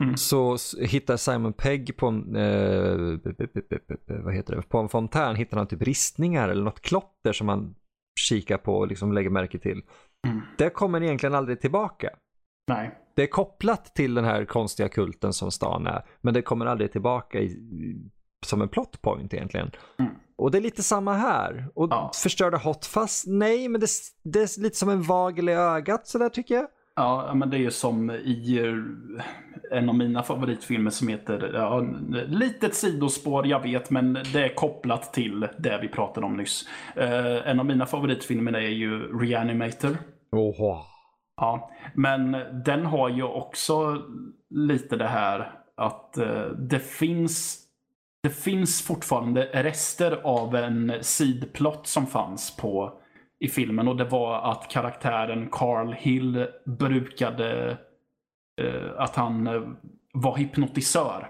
Mm. 0.00 0.16
så 0.16 0.56
hittar 0.80 1.16
Simon 1.16 1.52
Pegg 1.52 1.96
på 1.96 2.06
en, 2.06 2.36
eh, 2.36 4.22
vad 4.24 4.34
heter 4.34 4.56
det, 4.56 4.62
på 4.62 4.78
en 4.78 4.88
fontän 4.88 5.36
hittar 5.36 5.56
han 5.56 5.66
typ 5.66 5.82
ristningar 5.82 6.48
eller 6.48 6.64
något 6.64 6.80
klotter 6.80 7.32
som 7.32 7.46
man 7.46 7.74
kikar 8.20 8.58
på 8.58 8.74
och 8.74 8.86
liksom 8.88 9.12
lägger 9.12 9.30
märke 9.30 9.58
till. 9.58 9.82
Mm. 10.26 10.40
Det 10.58 10.70
kommer 10.70 11.02
egentligen 11.02 11.34
aldrig 11.34 11.60
tillbaka. 11.60 12.10
Nej. 12.68 12.98
Det 13.16 13.22
är 13.22 13.26
kopplat 13.26 13.94
till 13.94 14.14
den 14.14 14.24
här 14.24 14.44
konstiga 14.44 14.88
kulten 14.88 15.32
som 15.32 15.50
stan 15.50 15.86
är, 15.86 16.04
men 16.20 16.34
det 16.34 16.42
kommer 16.42 16.66
aldrig 16.66 16.92
tillbaka 16.92 17.38
i, 17.40 17.56
som 18.46 18.62
en 18.62 18.68
plot 18.68 19.02
point 19.02 19.34
egentligen. 19.34 19.70
Mm. 19.98 20.12
Och 20.38 20.50
det 20.50 20.58
är 20.58 20.62
lite 20.62 20.82
samma 20.82 21.14
här. 21.14 21.68
Och 21.74 21.88
Ja. 21.90 22.10
förstörde 22.22 22.56
Hot 22.58 22.86
Fuzz? 22.86 23.24
Nej, 23.26 23.68
men 23.68 23.80
det, 23.80 23.86
det 24.22 24.38
är 24.40 24.60
lite 24.62 24.76
som 24.76 24.88
en 24.88 25.02
vagel 25.02 25.48
i 25.48 25.52
ögat 25.52 26.06
sådär 26.06 26.28
tycker 26.28 26.54
jag. 26.54 26.66
Ja, 27.00 27.34
men 27.34 27.50
det 27.50 27.56
är 27.56 27.58
ju 27.58 27.70
som 27.70 28.10
i 28.10 28.58
eh, 28.58 29.78
en 29.78 29.88
av 29.88 29.94
mina 29.94 30.22
favoritfilmer 30.22 30.90
som 30.90 31.08
heter, 31.08 31.50
ja, 31.54 31.86
litet 32.26 32.74
sidospår 32.74 33.46
jag 33.46 33.62
vet, 33.62 33.90
men 33.90 34.12
det 34.12 34.44
är 34.44 34.54
kopplat 34.54 35.12
till 35.12 35.48
det 35.58 35.78
vi 35.82 35.88
pratade 35.88 36.26
om 36.26 36.36
nyss. 36.36 36.68
Eh, 36.96 37.48
en 37.48 37.60
av 37.60 37.66
mina 37.66 37.86
favoritfilmer 37.86 38.52
är 38.52 38.68
ju 38.68 39.18
Reanimator. 39.20 39.98
Oho. 40.32 40.76
Ja, 41.36 41.70
men 41.94 42.36
den 42.64 42.86
har 42.86 43.08
ju 43.08 43.22
också 43.22 44.02
lite 44.50 44.96
det 44.96 45.08
här 45.08 45.52
att 45.76 46.18
eh, 46.18 46.46
det 46.58 46.80
finns 46.80 47.66
det 48.22 48.30
finns 48.30 48.82
fortfarande 48.82 49.42
rester 49.52 50.20
av 50.24 50.56
en 50.56 50.92
sidplott 51.00 51.86
som 51.86 52.06
fanns 52.06 52.56
på 52.56 53.00
i 53.40 53.48
filmen 53.48 53.88
och 53.88 53.96
det 53.96 54.04
var 54.04 54.50
att 54.50 54.68
karaktären 54.68 55.48
Carl 55.52 55.92
Hill 55.92 56.46
brukade 56.64 57.78
eh, 58.60 58.90
att 58.96 59.16
han 59.16 59.46
eh, 59.46 59.62
var 60.12 60.36
hypnotisör. 60.36 61.28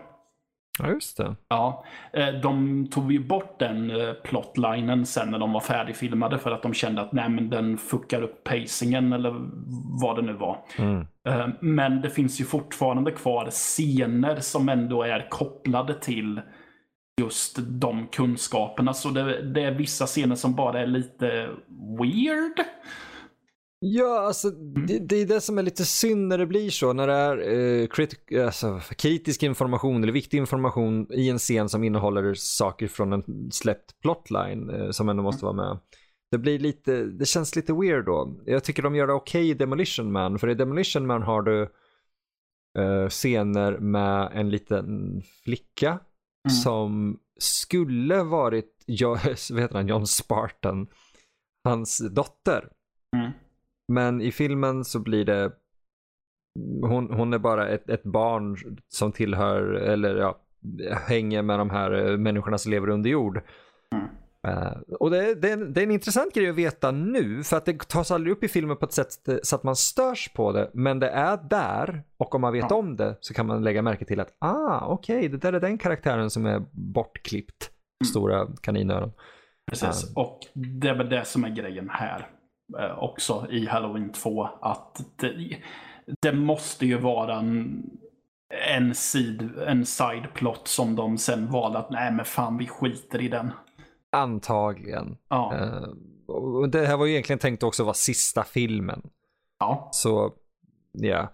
Ja, 0.78 0.88
just 0.88 1.16
det. 1.16 1.36
Ja, 1.48 1.84
eh, 2.12 2.28
de 2.28 2.86
tog 2.86 3.12
ju 3.12 3.24
bort 3.24 3.58
den 3.58 3.90
eh, 3.90 4.12
plotlinen 4.12 5.06
sen 5.06 5.30
när 5.30 5.38
de 5.38 5.52
var 5.52 5.60
färdigfilmade 5.60 6.38
för 6.38 6.50
att 6.50 6.62
de 6.62 6.74
kände 6.74 7.02
att 7.02 7.12
nej 7.12 7.28
men 7.28 7.50
den 7.50 7.78
fuckar 7.78 8.22
upp 8.22 8.44
pacingen 8.44 9.12
eller 9.12 9.34
vad 10.02 10.16
det 10.16 10.22
nu 10.22 10.32
var. 10.32 10.58
Mm. 10.78 11.06
Men 11.60 12.00
det 12.00 12.10
finns 12.10 12.40
ju 12.40 12.44
fortfarande 12.44 13.10
kvar 13.10 13.50
scener 13.50 14.36
som 14.36 14.68
ändå 14.68 15.02
är 15.02 15.28
kopplade 15.30 15.94
till 15.94 16.40
just 17.20 17.58
de 17.60 18.06
kunskaperna. 18.06 18.94
Så 18.94 19.08
det, 19.10 19.42
det 19.42 19.62
är 19.62 19.74
vissa 19.74 20.06
scener 20.06 20.36
som 20.36 20.54
bara 20.54 20.80
är 20.80 20.86
lite 20.86 21.48
weird. 21.98 22.66
Ja, 23.82 24.20
alltså 24.20 24.50
det, 24.50 24.98
det 24.98 25.16
är 25.16 25.26
det 25.26 25.40
som 25.40 25.58
är 25.58 25.62
lite 25.62 25.84
synd 25.84 26.28
när 26.28 26.38
det 26.38 26.46
blir 26.46 26.70
så. 26.70 26.92
När 26.92 27.06
det 27.06 27.14
är 27.14 27.52
eh, 27.52 27.86
kritik, 27.86 28.32
alltså, 28.32 28.80
kritisk 28.96 29.42
information 29.42 30.02
eller 30.02 30.12
viktig 30.12 30.38
information 30.38 31.06
i 31.12 31.28
en 31.28 31.38
scen 31.38 31.68
som 31.68 31.84
innehåller 31.84 32.34
saker 32.34 32.88
från 32.88 33.12
en 33.12 33.50
släppt 33.52 34.00
plotline 34.00 34.70
eh, 34.70 34.90
som 34.90 35.08
ändå 35.08 35.22
måste 35.22 35.44
vara 35.44 35.54
med. 35.54 35.78
Det 36.30 36.38
blir 36.38 36.58
lite, 36.58 37.04
det 37.04 37.26
känns 37.26 37.56
lite 37.56 37.72
weird 37.72 38.04
då. 38.04 38.40
Jag 38.46 38.64
tycker 38.64 38.82
de 38.82 38.94
gör 38.94 39.06
det 39.06 39.12
okej 39.12 39.50
i 39.50 39.54
Demolition 39.54 40.12
Man. 40.12 40.38
För 40.38 40.48
i 40.48 40.54
Demolition 40.54 41.06
Man 41.06 41.22
har 41.22 41.42
du 41.42 41.62
eh, 42.78 43.08
scener 43.08 43.78
med 43.78 44.30
en 44.34 44.50
liten 44.50 45.22
flicka 45.44 45.98
som 46.48 47.18
skulle 47.40 48.22
varit, 48.22 48.84
jo, 48.86 49.08
vad 49.50 49.60
heter 49.60 49.74
han, 49.74 49.88
John 49.88 50.06
Spartan, 50.06 50.88
hans 51.64 51.98
dotter. 51.98 52.68
Mm. 53.16 53.32
Men 53.92 54.20
i 54.20 54.32
filmen 54.32 54.84
så 54.84 54.98
blir 54.98 55.24
det 55.24 55.52
hon, 56.82 57.12
hon 57.12 57.32
är 57.32 57.38
bara 57.38 57.68
ett, 57.68 57.90
ett 57.90 58.02
barn 58.02 58.56
som 58.88 59.12
tillhör 59.12 59.62
eller 59.72 60.16
ja, 60.16 60.40
hänger 61.06 61.42
med 61.42 61.58
de 61.58 61.70
här 61.70 62.10
eh, 62.10 62.16
människorna 62.16 62.58
som 62.58 62.70
lever 62.70 62.88
under 62.88 63.10
jord. 63.10 63.42
Mm. 63.94 64.08
Eh, 64.48 64.72
och 65.00 65.10
det, 65.10 65.34
det, 65.34 65.48
är 65.48 65.52
en, 65.52 65.72
det 65.72 65.80
är 65.80 65.84
en 65.84 65.90
intressant 65.90 66.34
grej 66.34 66.48
att 66.48 66.54
veta 66.56 66.90
nu 66.90 67.42
för 67.44 67.56
att 67.56 67.64
det 67.64 67.88
tas 67.88 68.10
aldrig 68.10 68.32
upp 68.32 68.44
i 68.44 68.48
filmen 68.48 68.76
på 68.76 68.84
ett 68.84 68.92
sätt 68.92 69.28
eh, 69.28 69.36
så 69.42 69.56
att 69.56 69.62
man 69.62 69.76
störs 69.76 70.32
på 70.34 70.52
det. 70.52 70.70
Men 70.74 70.98
det 70.98 71.10
är 71.10 71.36
där 71.50 72.02
och 72.16 72.34
om 72.34 72.40
man 72.40 72.52
vet 72.52 72.66
Ja. 72.70 72.76
om 72.76 72.96
det 72.96 73.16
så 73.20 73.34
kan 73.34 73.46
man 73.46 73.64
lägga 73.64 73.82
märke 73.82 74.04
till 74.04 74.20
att 74.20 74.36
ah 74.38 74.86
okej 74.86 75.28
det 75.28 75.36
där 75.36 75.52
är 75.52 75.60
den 75.60 75.78
karaktären 75.78 76.30
som 76.30 76.46
är 76.46 76.62
bortklippt. 76.72 77.70
Stora 78.10 78.46
kaninöron. 78.60 79.12
Precis. 79.70 80.12
Och 80.16 80.38
det 80.54 80.88
är 80.88 80.94
väl 80.94 81.08
det 81.08 81.24
som 81.24 81.44
är 81.44 81.48
grejen 81.50 81.88
här 81.90 82.28
eh, 82.78 82.98
också 82.98 83.46
i 83.50 83.66
Halloween 83.66 84.12
2. 84.12 84.42
Att 84.60 85.00
det, 85.16 85.56
det 86.22 86.32
måste 86.32 86.86
ju 86.86 86.98
vara 86.98 87.34
en, 87.38 87.82
en, 88.76 88.94
sid, 88.94 89.50
en 89.66 89.86
sideplot 89.86 90.68
som 90.68 90.96
de 90.96 91.18
sen 91.18 91.50
valde 91.50 91.78
att 91.78 91.90
nej 91.90 92.12
men 92.12 92.24
fan 92.24 92.58
vi 92.58 92.66
skiter 92.66 93.20
i 93.20 93.28
den. 93.28 93.50
Antagligen. 94.12 95.16
Ja. 95.28 95.54
Eh, 95.54 96.66
det 96.68 96.86
här 96.86 96.96
var 96.96 97.06
ju 97.06 97.12
egentligen 97.12 97.38
tänkt 97.38 97.62
också 97.62 97.84
vara 97.84 97.94
sista 97.94 98.44
filmen. 98.44 99.02
ja. 99.58 99.88
Så, 99.92 100.32
ja. 100.92 101.32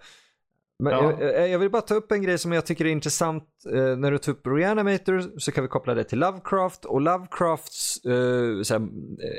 Men 0.79 0.93
Ja. 0.93 1.03
Jag, 1.21 1.35
jag- 1.35 1.49
jag 1.49 1.59
vill 1.59 1.71
bara 1.71 1.83
ta 1.83 1.95
upp 1.95 2.12
en 2.12 2.23
grej 2.23 2.39
som 2.39 2.53
jag 2.53 2.67
tycker 2.67 2.85
är 2.85 2.89
intressant. 2.91 3.45
Eh, 3.75 3.97
när 3.97 4.11
du 4.11 4.19
tog 4.19 4.35
upp 4.37 4.47
Reanimator 4.47 5.39
så 5.39 5.53
kan 5.53 5.65
vi 5.65 5.69
koppla 5.69 5.95
det 5.95 6.05
till 6.05 6.19
Lovecraft. 6.19 6.85
Och 6.85 7.01
Lovecrafts 7.01 8.05
eh, 8.05 8.62
såhär, 8.62 8.89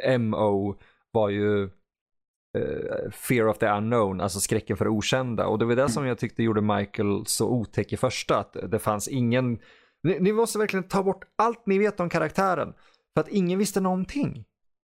eh, 0.03 0.17
MO 0.19 0.75
var 1.11 1.29
ju 1.29 1.63
eh, 2.57 3.11
Fear 3.11 3.47
of 3.47 3.57
the 3.57 3.67
unknown, 3.67 4.21
alltså 4.21 4.39
skräcken 4.39 4.77
för 4.77 4.85
det 4.85 4.91
okända. 4.91 5.47
Och 5.47 5.59
det 5.59 5.65
var 5.65 5.75
det 5.75 5.89
som 5.89 6.05
jag 6.05 6.17
tyckte 6.17 6.43
gjorde 6.43 6.61
Michael 6.61 7.25
så 7.25 7.49
otäck 7.49 7.93
i 7.93 7.97
första. 7.97 8.37
Att 8.39 8.57
det 8.71 8.79
fanns 8.79 9.07
ingen 9.07 9.59
Ni, 10.03 10.19
ni 10.19 10.31
måste 10.33 10.59
verkligen 10.59 10.87
ta 10.87 11.03
bort 11.03 11.25
allt 11.35 11.65
ni 11.65 11.77
vet 11.79 11.99
om 11.99 12.09
karaktären. 12.09 12.73
För 13.17 13.21
att 13.21 13.27
ingen 13.27 13.59
visste 13.59 13.81
någonting. 13.81 14.45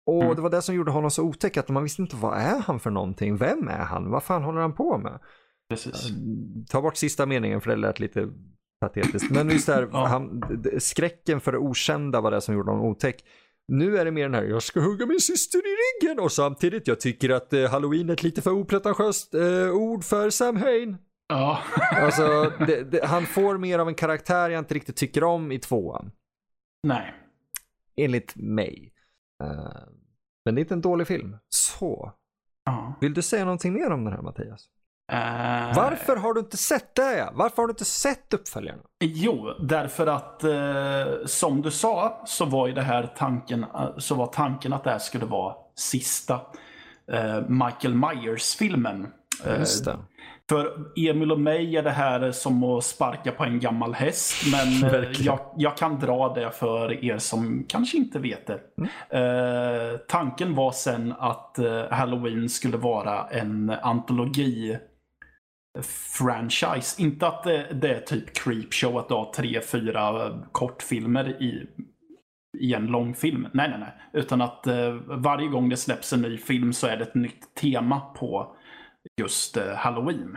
Och 0.06 0.22
Mm. 0.22 0.36
det 0.36 0.42
var 0.42 0.50
det 0.50 0.62
som 0.62 0.74
gjorde 0.74 0.90
honom 0.90 1.10
så 1.10 1.22
otäck, 1.24 1.56
att 1.56 1.68
man 1.68 1.82
visste 1.82 2.02
inte 2.02 2.16
vad 2.16 2.38
är 2.38 2.60
han 2.60 2.80
för 2.80 2.90
någonting? 2.90 3.36
Vem 3.36 3.68
är 3.68 3.84
han? 3.84 4.10
Vad 4.10 4.22
fan 4.22 4.42
håller 4.42 4.60
han 4.60 4.74
på 4.74 4.98
med? 4.98 5.18
Precis. 5.70 6.08
Ta 6.70 6.82
bort 6.82 6.96
sista 6.96 7.26
meningen 7.26 7.60
för 7.60 7.70
det 7.70 7.76
lät 7.76 8.00
lite 8.00 8.28
patetiskt. 8.80 9.30
Men 9.30 9.50
just 9.50 9.66
där, 9.66 9.88
Ja. 9.92 10.06
han, 10.06 10.42
skräcken 10.78 11.40
för 11.40 11.52
det 11.52 11.58
okända 11.58 12.20
var 12.20 12.30
det 12.30 12.40
som 12.40 12.54
gjorde 12.54 12.70
honom 12.70 12.86
otäck. 12.86 13.24
Nu 13.68 13.98
är 13.98 14.04
det 14.04 14.10
mer 14.10 14.22
den 14.22 14.34
här, 14.34 14.42
jag 14.44 14.62
ska 14.62 14.80
hugga 14.80 15.06
min 15.06 15.20
syster 15.20 15.58
i 15.58 15.76
ryggen 16.08 16.20
och 16.20 16.32
samtidigt, 16.32 16.86
jag 16.88 17.00
tycker 17.00 17.30
att 17.30 17.52
eh, 17.52 17.70
halloween 17.70 18.08
är 18.08 18.12
ett 18.12 18.22
lite 18.22 18.42
för 18.42 18.50
opretentiöst 18.50 19.34
eh, 19.34 19.70
ord 19.72 20.04
för 20.04 20.30
Sam 20.30 20.56
Hain. 20.56 20.96
Ja. 21.28 21.58
Alltså, 21.90 22.52
det, 22.66 22.82
det, 22.90 23.04
han 23.04 23.26
får 23.26 23.58
mer 23.58 23.78
av 23.78 23.88
en 23.88 23.94
karaktär 23.94 24.50
jag 24.50 24.58
inte 24.58 24.74
riktigt 24.74 24.96
tycker 24.96 25.24
om 25.24 25.52
i 25.52 25.58
tvåan. 25.58 26.10
Nej. 26.82 27.14
Enligt 28.04 28.36
mig. 28.36 28.92
Eh, 29.42 29.48
men 30.44 30.54
det 30.54 30.58
är 30.60 30.62
inte 30.62 30.74
en 30.74 30.80
dålig 30.80 31.06
film. 31.06 31.36
Så, 31.48 32.12
Ja. 32.64 32.94
vill 33.00 33.14
du 33.14 33.22
säga 33.22 33.44
någonting 33.44 33.72
mer 33.72 33.90
om 33.90 34.04
den 34.04 34.12
här 34.12 34.22
Mattias? 34.22 34.66
Eh, 35.12 35.76
Varför 35.76 36.16
har 36.16 36.34
du 36.34 36.40
inte 36.40 36.56
sett 36.56 36.94
det? 36.94 37.30
Varför 37.32 37.56
har 37.56 37.66
du 37.66 37.70
inte 37.72 37.84
sett 37.84 38.34
uppföljarna? 38.34 38.82
Jo, 39.04 39.54
därför 39.62 40.06
att 40.06 40.44
eh, 40.44 41.26
som 41.26 41.62
du 41.62 41.70
sa 41.70 42.22
så 42.26 42.44
var 42.44 42.66
ju 42.66 42.72
det 42.74 42.82
här 42.82 43.12
tanken, 43.16 43.62
eh, 43.64 43.96
så 43.98 44.14
var 44.14 44.26
tanken 44.26 44.72
att 44.72 44.84
det 44.84 44.90
här 44.90 44.98
skulle 44.98 45.24
vara 45.26 45.54
sista 45.74 46.40
eh, 47.12 47.48
Michael 47.48 47.94
Myers-filmen. 47.94 49.06
Eh. 49.44 49.64
För 50.50 50.72
Emil 50.96 51.32
och 51.32 51.40
mig 51.40 51.76
är 51.76 51.82
det 51.82 51.90
här 51.90 52.32
som 52.32 52.64
att 52.64 52.84
sparka 52.84 53.32
på 53.32 53.44
en 53.44 53.60
gammal 53.60 53.94
häst. 53.94 54.42
Men 54.52 54.90
eh, 54.94 55.10
jag, 55.20 55.40
jag 55.56 55.76
kan 55.76 55.98
dra 55.98 56.34
det 56.34 56.50
för 56.50 57.04
er 57.04 57.18
som 57.18 57.64
kanske 57.68 57.96
inte 57.96 58.18
vet 58.18 58.46
det. 58.46 58.60
Eh, 59.18 59.98
tanken 60.08 60.54
var 60.54 60.72
sen 60.72 61.14
att 61.18 61.58
eh, 61.58 61.90
Halloween 61.90 62.48
skulle 62.48 62.76
vara 62.76 63.28
en 63.28 63.70
antologi 63.70 64.78
franchise. 66.18 67.02
Inte 67.02 67.26
att 67.26 67.42
det, 67.42 67.66
det 67.72 67.94
är 67.94 68.00
typ 68.00 68.34
Creepshow, 68.34 68.98
att 68.98 69.08
du 69.08 69.14
har 69.14 69.32
tre, 69.32 69.60
fyra 69.60 70.32
kortfilmer 70.52 71.42
i, 71.42 71.66
i 72.58 72.74
en 72.74 72.86
långfilm. 72.86 73.48
Nej, 73.52 73.68
nej, 73.68 73.78
nej. 73.78 73.92
Utan 74.12 74.40
att 74.40 74.66
eh, 74.66 74.92
varje 75.06 75.48
gång 75.48 75.68
det 75.68 75.76
släpps 75.76 76.12
en 76.12 76.22
ny 76.22 76.38
film 76.38 76.72
så 76.72 76.86
är 76.86 76.96
det 76.96 77.02
ett 77.02 77.14
nytt 77.14 77.54
tema 77.54 78.00
på 78.00 78.56
just 79.20 79.56
eh, 79.56 79.74
Halloween. 79.74 80.36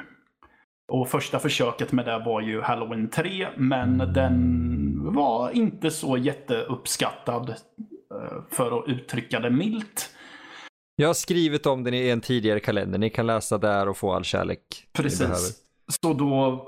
Och 0.92 1.10
första 1.10 1.40
försöket 1.40 1.92
med 1.92 2.06
det 2.06 2.24
var 2.26 2.42
ju 2.42 2.62
Halloween 2.62 3.10
3, 3.10 3.48
men 3.58 3.98
den 3.98 5.14
var 5.14 5.52
inte 5.52 5.92
så 5.92 6.18
jätteuppskattad 6.18 7.50
eh, 7.50 8.44
för 8.50 8.80
att 8.80 8.90
uttrycka 8.90 9.40
det 9.40 9.50
milt. 9.50 10.10
Jag 10.96 11.10
har 11.10 11.14
skrivit 11.14 11.66
om 11.66 11.84
den 11.84 11.94
i 11.94 12.10
en 12.10 12.22
tidigare 12.22 12.60
kalender. 12.60 13.00
Ni 13.00 13.10
kan 13.10 13.28
läsa 13.28 13.58
där 13.58 13.88
och 13.88 13.98
få 13.98 14.14
all 14.14 14.24
kärlek. 14.24 14.60
Precis. 14.94 15.63
Så 15.88 16.14
då 16.14 16.66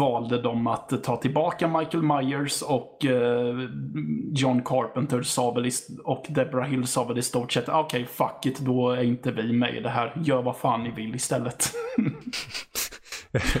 valde 0.00 0.42
de 0.42 0.66
att 0.66 1.04
ta 1.04 1.16
tillbaka 1.16 1.68
Michael 1.68 2.02
Myers 2.02 2.62
och 2.62 3.04
eh, 3.04 3.56
John 4.34 4.62
Carpenter 4.64 5.22
sa 5.22 5.50
väl 5.50 5.70
och 6.04 6.26
Deborah 6.28 6.68
Hill 6.68 6.86
sa 6.86 7.04
väl 7.04 7.18
i 7.18 7.22
stort 7.22 7.52
sett 7.52 7.68
okej 7.68 8.06
fuck 8.06 8.46
it, 8.46 8.58
då 8.58 8.90
är 8.90 9.02
inte 9.02 9.30
vi 9.30 9.52
med 9.52 9.76
i 9.76 9.80
det 9.80 9.88
här. 9.88 10.12
Gör 10.24 10.42
vad 10.42 10.56
fan 10.56 10.82
ni 10.82 10.90
vill 10.90 11.14
istället. 11.14 11.72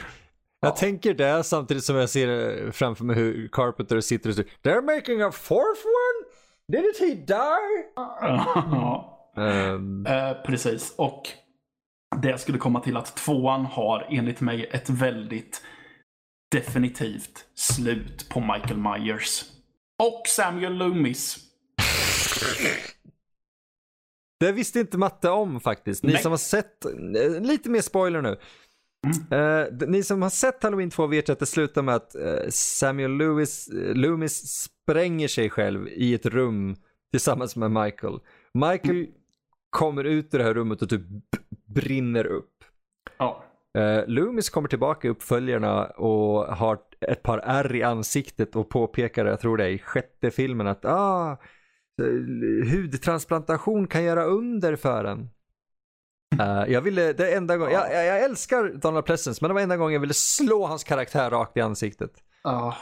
Jag 0.60 0.76
tänker 0.76 1.14
det 1.14 1.44
samtidigt 1.44 1.84
som 1.84 1.96
jag 1.96 2.10
ser 2.10 2.70
framför 2.70 3.04
mig 3.04 3.16
hur 3.16 3.48
Carpenter 3.52 4.00
sitter 4.00 4.28
och 4.30 4.36
säger 4.36 4.50
They're 4.62 4.94
making 4.96 5.22
a 5.22 5.30
fourth 5.32 5.80
one? 5.84 6.26
Didn't 6.72 6.98
he 7.00 7.14
die? 7.14 7.84
ja. 7.96 9.08
Ehm, 9.36 10.06
Eh, 10.06 10.32
precis. 10.46 10.94
Och 10.98 11.22
det 12.22 12.38
skulle 12.40 12.58
komma 12.58 12.80
till 12.80 12.96
att 12.96 13.16
tvåan 13.16 13.64
har 13.64 14.06
enligt 14.10 14.40
mig 14.40 14.66
ett 14.72 14.90
väldigt 14.90 15.62
definitivt 16.52 17.44
slut 17.54 18.28
på 18.28 18.40
Michael 18.40 18.76
Myers. 18.78 19.44
Och 20.02 20.22
Samuel 20.26 20.74
Loomis. 20.74 21.36
det 24.40 24.52
visste 24.52 24.80
inte 24.80 24.98
Matte 24.98 25.30
om 25.30 25.60
faktiskt. 25.60 26.02
Ni 26.02 26.12
Nej. 26.12 26.22
som 26.22 26.30
har 26.32 26.38
sett, 26.38 26.84
eh, 26.84 27.40
lite 27.42 27.70
mer 27.70 27.80
spoiler 27.80 28.22
nu. 28.22 28.36
Eh, 29.36 29.72
d- 29.72 29.86
ni 29.88 30.02
som 30.02 30.22
har 30.22 30.30
sett 30.30 30.62
Halloween 30.62 30.90
2 30.90 31.06
vet 31.06 31.28
ju 31.28 31.32
att 31.32 31.38
det 31.38 31.46
slutar 31.46 31.82
med 31.82 31.94
att 31.94 32.14
eh, 32.14 32.48
Samuel 32.50 33.16
Lewis, 33.16 33.68
eh, 33.68 33.94
Loomis 33.94 34.62
spränger 34.62 35.28
sig 35.28 35.50
själv 35.50 35.88
i 35.88 36.14
ett 36.14 36.26
rum 36.26 36.76
tillsammans 37.10 37.56
med 37.56 37.70
Michael. 37.70 38.18
Michael 38.54 39.06
kommer 39.72 40.04
ut 40.04 40.34
ur 40.34 40.38
det 40.38 40.44
här 40.44 40.54
rummet 40.54 40.82
och 40.82 40.88
typ 40.88 41.02
brinner 41.66 42.26
upp. 42.26 42.64
Ja. 43.18 43.44
Uh, 43.78 44.06
Loomis 44.06 44.50
kommer 44.50 44.68
tillbaka 44.68 45.08
i 45.08 45.10
uppföljarna 45.10 45.84
och 45.86 46.46
har 46.56 46.78
ett 47.00 47.22
par 47.22 47.38
ärr 47.38 47.74
i 47.74 47.82
ansiktet 47.82 48.56
och 48.56 48.68
påpekar, 48.68 49.26
jag 49.26 49.40
tror 49.40 49.56
det 49.56 49.64
är 49.64 49.68
i 49.68 49.78
sjätte 49.78 50.30
filmen, 50.30 50.66
att 50.66 50.84
ah, 50.84 51.36
hudtransplantation 52.72 53.86
kan 53.86 54.04
göra 54.04 54.24
under 54.24 54.76
för 54.76 55.04
en. 55.04 55.30
Eh, 56.40 56.72
jag 56.72 56.80
ville, 56.80 57.12
det 57.12 57.34
enda 57.34 57.56
gången, 57.56 57.72
jag, 57.74 57.92
jag, 57.92 58.06
jag 58.06 58.24
älskar 58.24 58.72
Donald 58.74 59.04
Pleasence 59.04 59.38
men 59.42 59.48
det 59.48 59.54
var 59.54 59.60
enda 59.60 59.76
gången 59.76 59.92
jag 59.92 60.00
ville 60.00 60.14
slå 60.14 60.66
hans 60.66 60.84
karaktär 60.84 61.30
rakt 61.30 61.56
i 61.56 61.60
ansiktet. 61.60 62.12
Ja. 62.42 62.76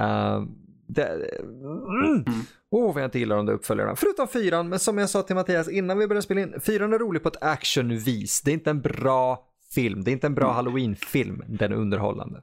Uh, 0.00 0.44
det, 0.86 1.06
mm. 1.06 2.24
Åh, 2.70 2.94
vad 2.94 3.02
jag 3.02 3.06
inte 3.06 3.18
gillar 3.18 3.36
de 3.36 3.46
där 3.46 3.52
uppföljarna. 3.52 3.96
Förutom 3.96 4.28
fyran, 4.28 4.68
men 4.68 4.78
som 4.78 4.98
jag 4.98 5.10
sa 5.10 5.22
till 5.22 5.34
Mattias 5.36 5.68
innan 5.68 5.98
vi 5.98 6.06
började 6.06 6.22
spela 6.22 6.40
in, 6.40 6.60
fyran 6.60 6.92
är 6.92 6.98
rolig 6.98 7.22
på 7.22 7.28
ett 7.28 7.42
actionvis. 7.42 8.42
Det 8.42 8.50
är 8.50 8.52
inte 8.52 8.70
en 8.70 8.80
bra 8.80 9.46
film, 9.74 10.04
det 10.04 10.10
är 10.10 10.12
inte 10.12 10.26
en 10.26 10.34
bra 10.34 10.52
halloween-film, 10.52 11.42
den 11.48 11.72
är 11.72 11.76
underhållande. 11.76 12.42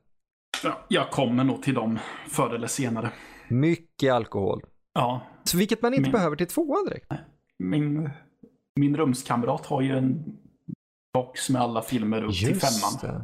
Ja, 0.63 0.85
Jag 0.87 1.09
kommer 1.11 1.43
nog 1.43 1.63
till 1.63 1.73
dem 1.73 1.99
förr 2.29 2.55
eller 2.55 2.67
senare. 2.67 3.11
Mycket 3.47 4.13
alkohol. 4.13 4.63
Ja. 4.93 5.21
Så 5.43 5.57
vilket 5.57 5.81
man 5.81 5.93
inte 5.93 6.01
Men- 6.01 6.11
behöver 6.11 6.35
till 6.35 6.47
tvåan 6.47 6.85
direkt. 6.85 7.11
Min, 7.59 8.09
min 8.75 8.97
rumskamrat 8.97 9.65
har 9.65 9.81
ju 9.81 9.97
en 9.97 10.23
box 11.13 11.49
med 11.49 11.61
alla 11.61 11.81
filmer 11.81 12.23
upp 12.23 12.33
till 12.33 12.55
femman. 12.55 12.99
det. 13.01 13.23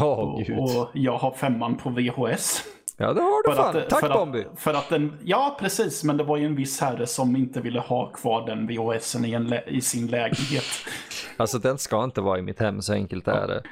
Åh, 0.00 0.18
Och, 0.18 0.40
och 0.80 0.90
jag 0.94 1.18
har 1.18 1.32
femman 1.34 1.76
på 1.76 1.90
VHS. 1.90 2.64
Ja, 2.96 3.12
det 3.12 3.20
har 3.20 3.42
du 3.48 3.54
För 3.54 3.62
fan. 3.62 3.76
att, 3.76 3.90
Tack 3.90 4.00
för 4.00 4.08
Bombi. 4.08 4.44
Att, 4.52 4.60
för 4.60 4.74
att 4.74 4.88
den, 4.88 5.18
ja, 5.24 5.56
precis. 5.60 6.04
Men 6.04 6.16
det 6.16 6.24
var 6.24 6.36
ju 6.36 6.46
en 6.46 6.56
viss 6.56 6.80
herre 6.80 7.06
som 7.06 7.36
inte 7.36 7.60
ville 7.60 7.80
ha 7.80 8.06
kvar 8.06 8.46
den 8.46 8.66
VHSen 8.66 9.24
i, 9.24 9.32
en 9.32 9.54
i 9.66 9.80
sin 9.80 10.06
lägenhet. 10.06 10.64
Alltså 11.36 11.58
den 11.58 11.78
ska 11.78 12.04
inte 12.04 12.20
vara 12.20 12.38
i 12.38 12.42
mitt 12.42 12.60
hem, 12.60 12.82
så 12.82 12.92
enkelt 12.92 13.28
är 13.28 13.46
det. 13.46 13.62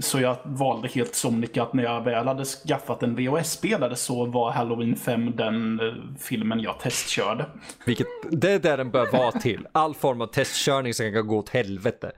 Så 0.00 0.20
jag 0.20 0.36
valde 0.44 0.88
helt 0.88 1.14
sonika 1.14 1.62
att 1.62 1.72
när 1.72 1.82
jag 1.82 2.04
väl 2.04 2.26
hade 2.26 2.44
skaffat 2.44 3.02
en 3.02 3.14
VHS-spelare 3.16 3.96
så 3.96 4.26
var 4.26 4.50
Halloween 4.50 4.96
5 4.96 5.36
den 5.36 5.80
eh, 5.80 5.94
filmen 6.20 6.60
jag 6.60 6.78
testkörde. 6.80 7.46
Vilket, 7.86 8.06
det 8.30 8.50
är 8.50 8.58
där 8.58 8.76
den 8.76 8.90
bör 8.90 9.12
vara 9.12 9.32
till. 9.32 9.66
All 9.72 9.94
form 9.94 10.20
av 10.20 10.26
testkörning 10.26 10.94
som 10.94 11.12
kan 11.12 11.26
gå 11.26 11.38
åt 11.38 11.48
helvete. 11.48 12.12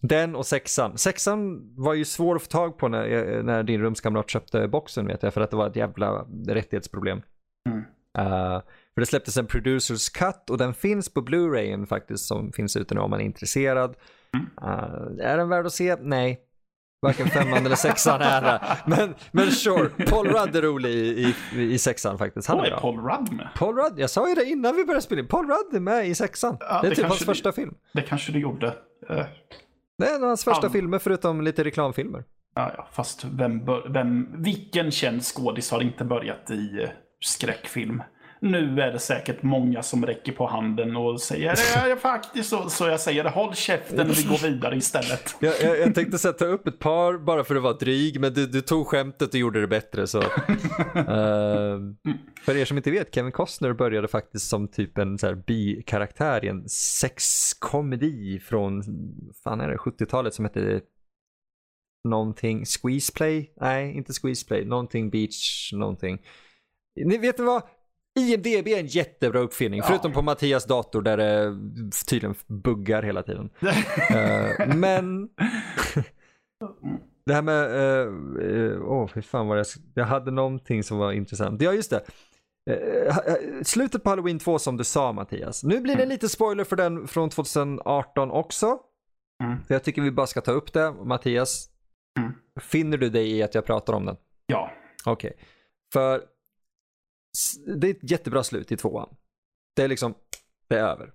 Den 0.00 0.36
och 0.36 0.46
sexan. 0.46 0.98
Sexan 0.98 1.60
var 1.76 1.94
ju 1.94 2.04
svår 2.04 2.36
att 2.36 2.42
få 2.42 2.48
tag 2.48 2.78
på 2.78 2.88
när, 2.88 3.42
när 3.42 3.62
din 3.62 3.80
rumskamrat 3.80 4.30
köpte 4.30 4.68
boxen 4.68 5.06
vet 5.06 5.22
jag, 5.22 5.34
för 5.34 5.40
att 5.40 5.50
det 5.50 5.56
var 5.56 5.66
ett 5.66 5.76
jävla 5.76 6.26
rättighetsproblem. 6.48 7.22
Mm. 7.68 7.78
Uh, 8.18 8.60
för 8.94 9.00
det 9.00 9.06
släpptes 9.06 9.36
en 9.36 9.46
producers 9.46 10.08
cut 10.08 10.50
och 10.50 10.58
den 10.58 10.74
finns 10.74 11.08
på 11.08 11.20
Blu-rayen 11.20 11.86
faktiskt 11.86 12.24
som 12.24 12.52
finns 12.52 12.76
ute 12.76 12.94
nu 12.94 13.00
om 13.00 13.10
man 13.10 13.20
är 13.20 13.24
intresserad. 13.24 13.96
Uh, 14.62 15.26
är 15.26 15.36
den 15.36 15.48
värd 15.48 15.66
att 15.66 15.72
se? 15.72 15.96
Nej. 16.00 16.40
Varken 17.02 17.26
femman 17.26 17.66
eller 17.66 17.76
sexan 17.76 18.20
är 18.20 18.42
det. 18.42 18.60
Men, 18.86 19.14
men 19.32 19.50
sure, 19.50 19.88
Paul 19.88 20.28
Rudd 20.28 20.56
är 20.56 20.62
rolig 20.62 20.90
i, 20.90 21.34
i, 21.54 21.60
i 21.72 21.78
sexan 21.78 22.18
faktiskt. 22.18 22.48
Han 22.48 22.60
är 22.60 22.64
är 22.64 22.70
bra. 22.70 22.80
Paul 22.80 22.96
Rudd 22.96 23.32
med. 23.32 23.48
Paul 23.56 23.76
Rudd, 23.76 23.98
jag 23.98 24.10
sa 24.10 24.28
ju 24.28 24.34
det 24.34 24.44
innan 24.44 24.76
vi 24.76 24.84
började 24.84 25.02
spela 25.02 25.20
in. 25.20 25.26
Paul 25.26 25.46
Rudd 25.46 25.74
är 25.74 25.80
med 25.80 26.08
i 26.08 26.14
sexan. 26.14 26.56
Ja, 26.60 26.80
det 26.80 26.86
är 26.86 26.90
det 26.90 26.96
typ 26.96 27.06
hans 27.06 27.24
första 27.24 27.52
film. 27.52 27.74
Det 27.92 28.02
kanske 28.02 28.32
du 28.32 28.38
gjorde. 28.38 28.66
Eh, 29.08 29.26
Det 30.00 30.06
är 30.06 30.14
en 30.16 30.22
av 30.22 30.28
hans 30.28 30.44
första 30.44 30.66
Ja. 30.66 30.70
filmer 30.70 30.98
förutom 30.98 31.40
lite 31.40 31.64
reklamfilmer. 31.64 32.24
Ja, 32.54 32.72
ja, 32.76 32.88
fast 32.92 33.24
vem, 33.24 33.60
vem, 33.92 34.42
vilken 34.42 34.90
känd 34.90 35.22
skådis 35.24 35.70
har 35.70 35.82
inte 35.82 36.04
börjat 36.04 36.50
i 36.50 36.82
eh, 36.82 36.88
skräckfilm? 37.20 38.02
Nu 38.42 38.80
är 38.80 38.92
det 38.92 38.98
säkert 38.98 39.42
många 39.42 39.82
som 39.82 40.06
räcker 40.06 40.32
på 40.32 40.46
handen 40.46 40.96
och 40.96 41.20
säger 41.20 41.54
ja, 41.74 41.88
ja, 41.88 41.96
faktiskt 41.96 42.50
så, 42.50 42.70
så 42.70 42.86
jag 42.86 43.00
säger 43.00 43.24
håll 43.24 43.54
käften 43.54 44.08
vi 44.08 44.22
går 44.22 44.48
vidare 44.48 44.76
istället. 44.76 45.36
Jag, 45.40 45.54
jag, 45.62 45.78
jag 45.78 45.94
tänkte 45.94 46.18
sätta 46.18 46.44
upp 46.44 46.66
ett 46.66 46.78
par 46.78 47.18
bara 47.18 47.44
för 47.44 47.56
att 47.56 47.62
vara 47.62 47.72
dryg, 47.72 48.20
men 48.20 48.34
du, 48.34 48.46
du 48.46 48.60
tog 48.60 48.86
skämtet 48.86 49.28
och 49.28 49.34
gjorde 49.40 49.60
det 49.60 49.66
bättre. 49.66 50.06
Så. 50.06 50.22
Ehm, 50.94 51.96
för 52.42 52.56
er 52.56 52.64
som 52.64 52.76
inte 52.76 52.90
vet, 52.90 53.14
Kevin 53.14 53.32
Costner 53.32 53.72
började 53.72 54.08
faktiskt 54.08 54.48
som 54.48 54.68
typ 54.68 54.98
en 54.98 55.18
så 55.18 55.26
här 55.26 55.34
bikaraktär 55.34 56.44
i 56.44 56.48
en 56.48 56.68
sexkomedi 56.68 58.40
från 58.40 58.82
fan 59.44 59.60
är 59.60 59.68
det, 59.68 59.76
70-talet 59.76 60.34
som 60.34 60.44
hette 60.44 60.80
någonting. 62.08 62.64
Squeeze 62.64 63.12
play? 63.12 63.52
Nej, 63.56 63.96
inte 63.96 64.12
squeeze 64.12 64.46
play. 64.46 64.64
Någonting 64.64 65.10
beach, 65.10 65.72
någonting. 65.72 66.18
Ni 67.04 67.18
vet 67.18 67.40
vad? 67.40 67.62
IMDB 68.18 68.68
är 68.68 68.78
en 68.78 68.86
jättebra 68.86 69.40
uppfinning, 69.40 69.78
ja. 69.78 69.86
förutom 69.86 70.12
på 70.12 70.22
Mattias 70.22 70.64
dator 70.64 71.02
där 71.02 71.16
det 71.16 71.56
tydligen 72.06 72.34
buggar 72.46 73.02
hela 73.02 73.22
tiden. 73.22 73.50
uh, 73.62 74.76
men 74.76 75.28
det 77.26 77.34
här 77.34 77.42
med, 77.42 77.70
uh, 77.70 78.82
åh 78.82 79.04
oh, 79.04 79.08
fy 79.08 79.22
fan 79.22 79.46
vad 79.46 79.58
jag, 79.58 79.66
jag 79.94 80.04
hade 80.04 80.30
någonting 80.30 80.82
som 80.82 80.98
var 80.98 81.12
intressant. 81.12 81.62
Ja 81.62 81.72
just 81.72 81.90
det. 81.90 82.02
Uh, 82.70 83.62
slutet 83.62 84.02
på 84.02 84.10
Halloween 84.10 84.38
2 84.38 84.58
som 84.58 84.76
du 84.76 84.84
sa 84.84 85.12
Mattias. 85.12 85.64
Nu 85.64 85.80
blir 85.80 85.96
det 85.96 86.06
lite 86.06 86.28
spoiler 86.28 86.64
för 86.64 86.76
den 86.76 87.08
från 87.08 87.30
2018 87.30 88.30
också. 88.30 88.78
Mm. 89.42 89.58
jag 89.68 89.84
tycker 89.84 90.02
vi 90.02 90.10
bara 90.10 90.26
ska 90.26 90.40
ta 90.40 90.52
upp 90.52 90.72
det. 90.72 90.92
Mattias, 90.92 91.68
mm. 92.18 92.32
finner 92.60 92.98
du 92.98 93.10
dig 93.10 93.32
i 93.32 93.42
att 93.42 93.54
jag 93.54 93.64
pratar 93.64 93.92
om 93.92 94.06
den? 94.06 94.16
Ja. 94.46 94.70
Okej. 95.04 95.30
Okay. 95.30 95.46
För 95.92 96.20
det 97.66 97.86
är 97.86 97.90
ett 97.90 98.10
jättebra 98.10 98.42
slut 98.42 98.72
i 98.72 98.76
tvåan. 98.76 99.16
Det 99.76 99.82
är 99.82 99.88
liksom, 99.88 100.14
det 100.68 100.78
är 100.78 100.84
över. 100.84 101.12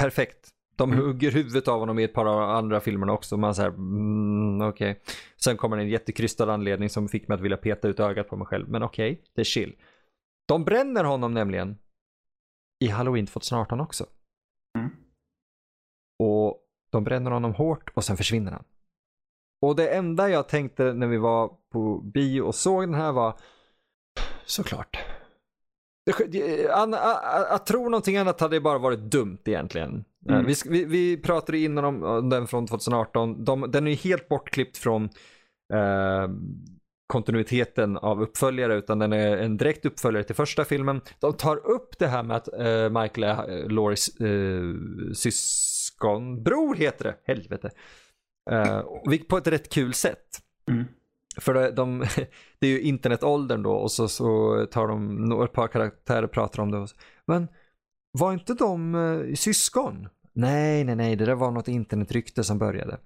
Perfekt. 0.00 0.48
De 0.76 0.92
mm. 0.92 1.04
hugger 1.04 1.30
huvudet 1.30 1.68
av 1.68 1.80
honom 1.80 1.98
i 1.98 2.04
ett 2.04 2.14
par 2.14 2.26
av 2.26 2.50
andra 2.50 2.80
filmerna 2.80 3.12
också. 3.12 3.36
Man 3.36 3.54
säger, 3.54 3.68
mm, 3.68 4.60
okej. 4.60 4.90
Okay. 4.90 5.02
Sen 5.36 5.56
kommer 5.56 5.78
en 5.78 5.88
jättekrystad 5.88 6.50
anledning 6.50 6.90
som 6.90 7.08
fick 7.08 7.28
mig 7.28 7.34
att 7.34 7.40
vilja 7.40 7.56
peta 7.56 7.88
ut 7.88 8.00
ögat 8.00 8.28
på 8.28 8.36
mig 8.36 8.46
själv. 8.46 8.68
Men 8.68 8.82
okej, 8.82 9.12
okay, 9.12 9.24
det 9.34 9.40
är 9.40 9.44
chill. 9.44 9.76
De 10.48 10.64
bränner 10.64 11.04
honom 11.04 11.34
nämligen 11.34 11.78
i 12.84 12.88
Halloween 12.88 13.26
2018 13.26 13.80
också. 13.80 14.06
Mm. 14.78 14.90
Och 16.18 16.66
de 16.90 17.04
bränner 17.04 17.30
honom 17.30 17.54
hårt 17.54 17.90
och 17.94 18.04
sen 18.04 18.16
försvinner 18.16 18.52
han. 18.52 18.64
Och 19.62 19.76
det 19.76 19.88
enda 19.88 20.30
jag 20.30 20.48
tänkte 20.48 20.92
när 20.92 21.06
vi 21.06 21.16
var 21.16 21.56
på 21.72 21.98
bio 21.98 22.42
och 22.42 22.54
såg 22.54 22.82
den 22.82 22.94
här 22.94 23.12
var 23.12 23.38
såklart. 24.46 24.98
Att 27.48 27.66
tro 27.66 27.88
någonting 27.88 28.16
annat 28.16 28.40
hade 28.40 28.60
bara 28.60 28.78
varit 28.78 28.98
dumt 29.00 29.38
egentligen. 29.44 30.04
Mm. 30.28 30.46
Vi, 30.46 30.54
vi, 30.66 30.84
vi, 30.84 31.16
pratade 31.16 31.58
innan 31.58 31.84
om 31.84 32.28
den 32.30 32.46
från 32.46 32.66
2018. 32.66 33.44
De, 33.44 33.70
den 33.70 33.86
är 33.86 33.94
helt 33.94 34.28
bortklippt 34.28 34.76
från 34.76 35.04
eh, 35.72 36.28
kontinuiteten 37.06 37.96
av 37.96 38.22
uppföljare 38.22 38.74
utan 38.74 38.98
den 38.98 39.12
är 39.12 39.36
en 39.36 39.56
direkt 39.56 39.86
uppföljare 39.86 40.24
till 40.24 40.34
första 40.34 40.64
filmen. 40.64 41.00
De 41.20 41.32
tar 41.32 41.56
upp 41.66 41.98
det 41.98 42.06
här 42.06 42.22
med 42.22 42.36
att 42.36 42.48
eh, 42.48 43.00
Michael 43.00 43.24
är 43.24 43.58
eh, 43.58 43.68
Loris 43.68 44.20
eh, 44.20 44.62
syskonbror 45.14 46.74
heter 46.74 47.04
det, 47.04 47.16
helvete. 47.24 47.70
Eh, 48.50 48.82
på 49.28 49.36
ett 49.36 49.46
rätt 49.46 49.72
kul 49.72 49.94
sätt. 49.94 50.26
Mm. 50.68 50.84
För 51.36 51.72
de, 51.72 51.98
det 52.58 52.66
är 52.66 52.70
ju 52.70 52.80
internetåldern 52.80 53.62
då 53.62 53.72
och 53.72 53.92
så, 53.92 54.08
så 54.08 54.66
tar 54.70 54.88
de 54.88 55.24
några 55.24 55.46
par 55.46 55.68
karaktärer 55.68 56.22
och 56.22 56.30
pratar 56.30 56.62
om 56.62 56.70
det. 56.70 56.86
Men 57.26 57.48
var 58.18 58.32
inte 58.32 58.54
de 58.54 58.94
uh, 58.94 59.34
syskon? 59.34 60.08
Nej, 60.32 60.84
nej, 60.84 60.96
nej, 60.96 61.16
det 61.16 61.24
där 61.24 61.34
var 61.34 61.50
något 61.50 61.68
internetrykte 61.68 62.44
som 62.44 62.58
började. 62.58 62.98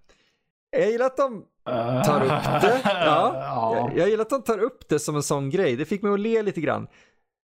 Jag 0.71 0.91
gillar 0.91 1.07
att 1.07 1.17
de 1.17 1.45
tar 2.05 2.23
upp 2.23 2.63
det. 2.63 2.81
Ja, 2.85 3.75
jag, 3.77 3.99
jag 3.99 4.09
gillar 4.09 4.23
att 4.23 4.31
de 4.31 4.43
tar 4.43 4.59
upp 4.59 4.89
det 4.89 4.99
som 4.99 5.17
en 5.17 5.23
sån 5.23 5.51
grej. 5.51 5.77
Det 5.77 5.85
fick 5.85 6.03
mig 6.03 6.13
att 6.13 6.21
le 6.21 6.43
lite 6.43 6.61
grann. 6.61 6.87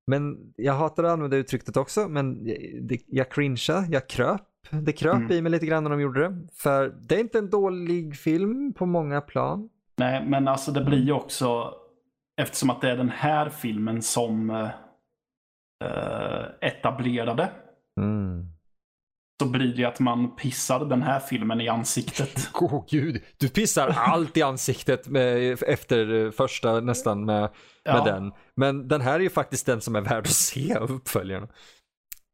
Men 0.07 0.37
jag 0.55 0.73
hatar 0.73 1.03
att 1.03 1.11
använda 1.11 1.37
uttrycket 1.37 1.77
också, 1.77 2.07
men 2.07 2.43
det, 2.87 3.01
jag 3.07 3.31
cringeade, 3.31 3.87
jag 3.89 4.07
kröp. 4.09 4.41
Det 4.69 4.93
kröp 4.93 5.15
mm. 5.15 5.31
i 5.31 5.41
mig 5.41 5.51
lite 5.51 5.65
grann 5.65 5.83
när 5.83 5.89
de 5.91 6.01
gjorde 6.01 6.21
det. 6.21 6.47
För 6.53 6.95
det 7.01 7.15
är 7.15 7.19
inte 7.19 7.37
en 7.37 7.49
dålig 7.49 8.15
film 8.17 8.73
på 8.73 8.85
många 8.85 9.21
plan. 9.21 9.69
Nej, 9.99 10.25
men 10.25 10.47
alltså 10.47 10.71
det 10.71 10.81
blir 10.81 11.03
ju 11.03 11.11
också, 11.11 11.73
eftersom 12.41 12.69
att 12.69 12.81
det 12.81 12.89
är 12.91 12.97
den 12.97 13.09
här 13.09 13.49
filmen 13.49 14.01
som 14.01 14.49
äh, 14.49 16.45
etablerade. 16.61 17.49
Mm. 17.99 18.45
Så 19.41 19.49
blir 19.49 19.75
det 19.75 19.85
att 19.85 19.99
man 19.99 20.35
pissar 20.35 20.85
den 20.85 21.01
här 21.01 21.19
filmen 21.19 21.61
i 21.61 21.67
ansiktet. 21.67 22.49
Åh 22.61 22.75
oh, 22.75 22.85
gud, 22.89 23.23
du 23.37 23.49
pissar 23.49 23.87
allt 23.87 24.37
i 24.37 24.41
ansiktet 24.41 25.07
med, 25.07 25.63
efter 25.63 26.31
första 26.31 26.79
nästan 26.79 27.25
med, 27.25 27.41
med 27.41 27.49
ja. 27.83 28.03
den. 28.03 28.31
Men 28.55 28.87
den 28.87 29.01
här 29.01 29.13
är 29.13 29.19
ju 29.19 29.29
faktiskt 29.29 29.65
den 29.65 29.81
som 29.81 29.95
är 29.95 30.01
värd 30.01 30.23
att 30.23 30.29
se 30.29 30.75
av 30.75 30.91
uppföljarna. 30.91 31.47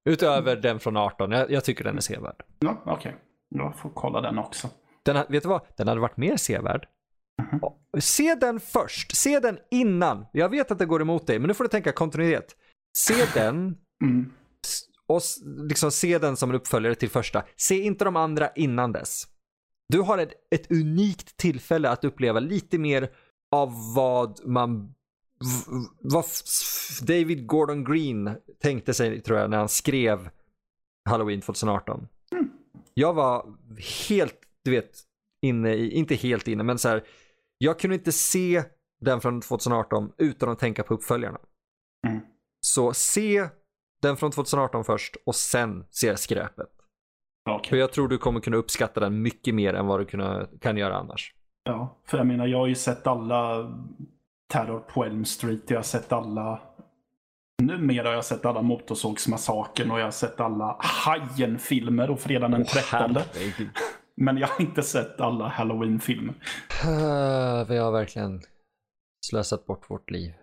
Utöver 0.10 0.52
mm. 0.52 0.62
den 0.62 0.80
från 0.80 0.98
18, 0.98 1.32
jag, 1.32 1.52
jag 1.52 1.64
tycker 1.64 1.84
den 1.84 1.98
är 1.98 2.02
sevärd. 2.02 2.44
Ja, 2.60 2.82
Okej, 2.86 2.94
okay. 2.94 3.14
jag 3.50 3.78
får 3.78 3.90
kolla 3.90 4.22
den 4.22 4.40
också. 4.40 4.70
Den, 5.04 5.26
vet 5.30 5.44
du 5.44 5.50
vad, 5.50 5.62
den 5.78 5.88
hade 5.88 6.02
varit 6.02 6.18
mer 6.18 6.38
sevärd 6.38 6.88
Mm. 7.42 7.60
Se 8.02 8.36
den 8.36 8.60
först. 8.60 9.16
Se 9.16 9.40
den 9.40 9.58
innan. 9.72 10.26
Jag 10.32 10.50
vet 10.50 10.72
att 10.72 10.80
det 10.80 10.86
går 10.86 11.02
emot 11.02 11.28
dig, 11.28 11.40
men 11.40 11.48
nu 11.48 11.54
får 11.54 11.64
du 11.64 11.70
tänka 11.70 11.92
kontinuitet. 11.92 12.56
Se 12.98 13.26
den 13.34 13.78
mm. 14.04 14.32
och 15.08 15.22
liksom 15.70 15.92
se 15.92 16.18
den 16.18 16.38
som 16.38 16.50
en 16.50 16.56
uppföljare 16.56 16.96
till 16.96 17.10
första. 17.10 17.44
Se 17.56 17.82
inte 17.82 18.06
de 18.06 18.16
andra 18.16 18.50
innan 18.56 18.92
dess. 18.92 19.28
Du 19.90 20.02
har 20.02 20.18
ett, 20.18 20.34
ett 20.52 20.72
unikt 20.72 21.38
tillfälle 21.38 21.90
att 21.90 22.04
uppleva 22.04 22.40
lite 22.40 22.78
mer 22.78 23.12
av 23.52 23.94
vad 23.96 24.48
man 24.48 24.96
vad 26.00 26.26
David 27.02 27.48
Gordon 27.48 27.84
Green 27.84 28.36
tänkte 28.60 28.94
sig 28.94 29.22
tror 29.22 29.40
jag 29.40 29.50
när 29.50 29.58
han 29.58 29.70
skrev 29.70 30.30
Halloween 31.10 31.42
2018. 31.42 32.08
Mm. 32.32 32.50
Jag 32.94 33.14
var 33.14 33.58
helt, 34.10 34.40
du 34.64 34.72
vet, 34.72 35.00
inne 35.42 35.74
i, 35.74 35.92
inte 35.92 36.16
helt 36.16 36.48
inne, 36.48 36.64
men 36.64 36.80
så 36.80 36.90
här, 36.90 37.04
jag 37.58 37.80
kunde 37.80 37.96
inte 37.96 38.12
se 38.12 38.64
den 39.02 39.22
från 39.22 39.42
2018 39.42 40.12
utan 40.18 40.50
att 40.50 40.60
tänka 40.60 40.84
på 40.84 40.94
uppföljarna. 40.94 41.40
Mm. 42.08 42.22
Så 42.62 42.94
se 42.94 43.50
den 44.02 44.18
från 44.18 44.32
2018 44.32 44.84
först 44.84 45.16
och 45.26 45.36
sen 45.36 45.86
se 45.90 46.18
skräpet. 46.18 46.70
Okay. 47.50 47.70
För 47.70 47.78
jag 47.78 47.94
tror 47.94 48.08
du 48.08 48.18
kommer 48.18 48.40
kunna 48.40 48.58
uppskatta 48.58 49.00
den 49.00 49.22
mycket 49.22 49.56
mer 49.56 49.74
än 49.74 49.88
vad 49.88 50.00
du 50.00 50.06
kunna, 50.06 50.48
kan 50.62 50.78
göra 50.78 50.98
annars. 50.98 51.34
Ja, 51.64 51.98
för 52.06 52.18
jag 52.18 52.28
menar 52.28 52.48
jag 52.48 52.58
har 52.58 52.68
ju 52.68 52.76
sett 52.76 53.08
alla 53.08 53.72
Terror 54.54 54.80
på 54.80 55.06
Elm 55.06 55.26
Street, 55.26 55.70
jag 55.70 55.78
har 55.78 55.84
sett 55.84 56.12
alla 56.12 56.62
Numera 57.62 58.08
har 58.08 58.14
jag 58.14 58.26
sett 58.26 58.46
alla 58.46 58.62
Motorsågsmassakern 58.62 59.92
och 59.92 60.00
jag 60.00 60.04
har 60.04 60.12
sett 60.12 60.40
alla 60.40 60.78
Hajen-filmer 60.80 62.10
och 62.10 62.20
Fredagen 62.20 62.52
den 62.52 62.66
13. 62.66 63.18
Men 64.18 64.38
jag 64.38 64.48
har 64.48 64.62
inte 64.62 64.84
sett 64.84 65.22
alla 65.22 65.48
Halloween-filmer. 65.48 66.36
Vi 67.68 67.78
har 67.78 67.92
verkligen 67.92 68.42
slösat 69.26 69.66
bort 69.66 69.90
vårt 69.90 70.12
liv. 70.12 70.34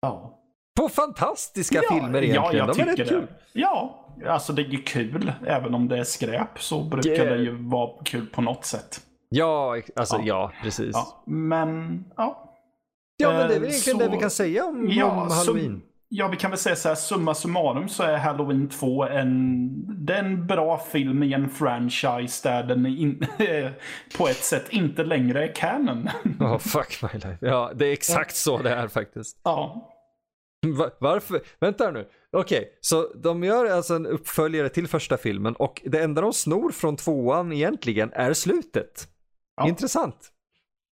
Ja. 0.00 0.42
På 0.76 0.88
fantastiska 0.88 1.80
ja, 1.82 1.94
filmer 1.94 2.22
egentligen. 2.22 2.44
Ja, 2.44 2.52
jag 2.52 2.68
De 2.68 2.74
tycker 2.74 2.92
är 2.92 2.96
rätt 2.96 3.08
det. 3.08 3.14
Kul. 3.14 3.26
Ja, 3.52 4.06
alltså 4.26 4.52
det 4.52 4.62
är 4.62 4.66
ju 4.66 4.82
kul. 4.82 5.32
Även 5.46 5.74
om 5.74 5.88
det 5.88 5.98
är 5.98 6.04
skräp 6.04 6.60
så 6.60 6.82
brukar 6.82 7.10
yeah. 7.10 7.28
det 7.28 7.42
ju 7.42 7.68
vara 7.68 8.04
kul 8.04 8.26
på 8.26 8.42
något 8.42 8.64
sätt. 8.64 9.00
Ja, 9.28 9.80
alltså 9.96 10.16
ja, 10.16 10.22
ja 10.24 10.52
precis. 10.62 10.90
Ja, 10.92 11.22
men 11.26 12.04
ja. 12.16 12.42
Ja, 13.16 13.28
men 13.28 13.48
det 13.48 13.54
är 13.54 13.60
väl 13.60 13.68
egentligen 13.68 13.98
så, 13.98 14.04
det 14.04 14.10
vi 14.10 14.18
kan 14.18 14.30
säga 14.30 14.64
om, 14.64 14.88
ja, 14.90 15.22
om 15.22 15.30
Halloween. 15.30 15.82
Ja, 16.08 16.28
vi 16.28 16.36
kan 16.36 16.50
väl 16.50 16.58
säga 16.58 16.76
så 16.76 16.88
här, 16.88 16.94
summa 16.94 17.34
summarum 17.34 17.88
så 17.88 18.02
är 18.02 18.16
Halloween 18.16 18.68
2 18.68 19.04
en, 19.04 20.06
det 20.06 20.14
är 20.14 20.18
en 20.18 20.46
bra 20.46 20.78
film 20.78 21.22
i 21.22 21.32
en 21.32 21.50
franchise 21.50 22.48
där 22.48 22.62
den 22.62 22.86
in, 22.86 23.26
på 24.18 24.28
ett 24.28 24.44
sätt 24.44 24.68
inte 24.70 25.04
längre 25.04 25.44
är 25.44 25.54
canon. 25.54 26.08
oh, 26.40 26.58
fuck 26.58 27.02
my 27.02 27.08
life. 27.12 27.38
Ja, 27.40 27.72
det 27.74 27.86
är 27.86 27.92
exakt 27.92 28.36
så 28.36 28.58
det 28.58 28.70
är 28.70 28.88
faktiskt. 28.88 29.40
Ja. 29.44 29.92
Varför? 31.00 31.40
Vänta 31.60 31.90
nu. 31.90 32.08
Okej, 32.32 32.58
okay, 32.58 32.70
så 32.80 33.12
de 33.14 33.44
gör 33.44 33.70
alltså 33.70 33.94
en 33.94 34.06
uppföljare 34.06 34.68
till 34.68 34.88
första 34.88 35.16
filmen 35.16 35.54
och 35.56 35.82
det 35.84 36.02
enda 36.02 36.20
de 36.20 36.32
snor 36.32 36.70
från 36.70 36.96
tvåan 36.96 37.52
egentligen 37.52 38.12
är 38.12 38.32
slutet. 38.32 39.08
Ja. 39.56 39.68
Intressant. 39.68 40.32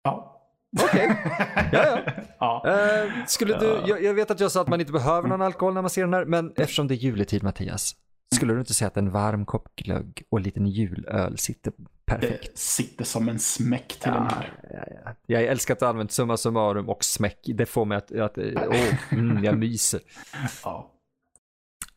Ja. 0.03 0.32
Okej, 0.81 1.11
okay. 1.11 1.67
ja, 1.71 1.85
ja. 1.85 2.13
ja. 2.65 3.05
Uh, 3.05 3.25
skulle 3.25 3.59
du, 3.59 3.81
jag, 3.85 4.03
jag, 4.03 4.13
vet 4.13 4.31
att 4.31 4.39
jag 4.39 4.51
sa 4.51 4.61
att 4.61 4.67
man 4.67 4.79
inte 4.79 4.91
behöver 4.91 5.27
någon 5.27 5.41
alkohol 5.41 5.73
när 5.73 5.81
man 5.81 5.89
ser 5.89 6.01
den 6.01 6.13
här, 6.13 6.25
men 6.25 6.53
eftersom 6.55 6.87
det 6.87 6.93
är 6.93 6.95
juletid 6.95 7.43
Mattias, 7.43 7.95
skulle 8.35 8.53
du 8.53 8.59
inte 8.59 8.73
säga 8.73 8.87
att 8.87 8.97
en 8.97 9.11
varm 9.11 9.45
kopp 9.45 9.75
glögg 9.75 10.23
och 10.29 10.37
en 10.37 10.43
liten 10.43 10.67
julöl 10.67 11.37
sitter 11.37 11.73
perfekt? 12.05 12.51
Det 12.53 12.59
sitter 12.59 13.05
som 13.05 13.29
en 13.29 13.39
smäck 13.39 13.87
till 13.87 13.99
ja, 14.03 14.11
den 14.11 14.23
här. 14.23 14.59
Ja, 14.73 14.83
ja. 15.05 15.11
Jag 15.25 15.43
älskar 15.43 15.73
att 15.73 15.79
du 15.79 15.85
använt 15.85 16.11
summa 16.11 16.37
summarum 16.37 16.89
och 16.89 17.03
smäck. 17.03 17.39
Det 17.43 17.65
får 17.65 17.85
mig 17.85 17.97
att, 17.97 18.11
att 18.11 18.37
oh, 18.37 19.13
mm, 19.13 19.43
jag 19.43 19.57
myser. 19.57 20.01
Ja. 20.63 20.89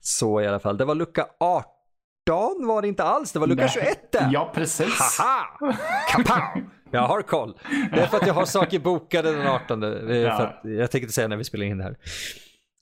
Så 0.01 0.41
i 0.41 0.47
alla 0.47 0.59
fall, 0.59 0.77
det 0.77 0.85
var 0.85 0.95
lucka 0.95 1.27
18 1.41 2.67
var 2.67 2.83
det 2.83 2.89
inte 2.89 3.05
alls, 3.05 3.33
det 3.33 3.39
var 3.39 3.47
lucka 3.47 3.69
21 3.69 4.13
där. 4.13 4.31
Ja, 4.33 4.53
precis. 4.55 5.19
Haha! 5.19 5.75
Kapow! 6.11 6.63
Jag 6.91 7.01
har 7.01 7.23
koll. 7.23 7.59
Det 7.93 8.01
är 8.01 8.07
för 8.07 8.17
att 8.17 8.27
jag 8.27 8.35
har 8.35 8.45
saker 8.45 8.79
bokade 8.79 9.33
den 9.33 9.47
18. 9.47 9.83
jag 9.83 10.91
tänker 10.91 10.99
inte 11.01 11.13
säga 11.13 11.29
när 11.29 11.37
vi 11.37 11.45
spelar 11.45 11.67
in 11.67 11.79
det 11.79 11.85
här. 11.85 11.97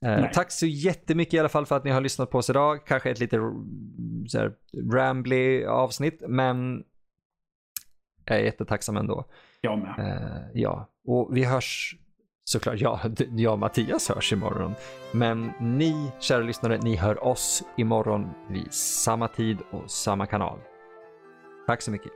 Eh, 0.04 0.20
Nej. 0.20 0.30
Tack 0.34 0.50
så 0.50 0.66
jättemycket 0.66 1.34
i 1.34 1.38
alla 1.38 1.48
fall 1.48 1.66
för 1.66 1.76
att 1.76 1.84
ni 1.84 1.90
har 1.90 2.00
lyssnat 2.00 2.30
på 2.30 2.38
oss 2.38 2.50
idag. 2.50 2.86
Kanske 2.86 3.10
ett 3.10 3.20
lite 3.20 3.36
så 4.28 4.38
här, 4.38 4.52
rambly 4.92 5.64
avsnitt, 5.64 6.22
men 6.28 6.82
jag 8.24 8.38
är 8.38 8.42
jättetacksam 8.42 8.96
ändå. 8.96 9.24
Jag 9.60 9.78
med. 9.78 9.98
Eh, 9.98 10.42
ja, 10.54 10.88
och 11.06 11.36
vi 11.36 11.44
hörs 11.44 11.96
såklart. 12.44 12.80
Ja, 12.80 13.00
jag 13.36 13.52
och 13.52 13.58
Mattias 13.58 14.08
hörs 14.08 14.32
imorgon. 14.32 14.74
Men 15.12 15.52
ni, 15.60 16.12
kära 16.20 16.42
lyssnare, 16.42 16.78
ni 16.78 16.96
hör 16.96 17.24
oss 17.24 17.62
imorgon 17.76 18.30
vid 18.50 18.72
samma 18.72 19.28
tid 19.28 19.58
och 19.70 19.90
samma 19.90 20.26
kanal. 20.26 20.58
Tack 21.66 21.82
så 21.82 21.90
mycket. 21.90 22.12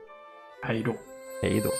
Hej 0.63 0.83
då. 0.83 0.95
Hej 1.41 1.61
då. 1.61 1.71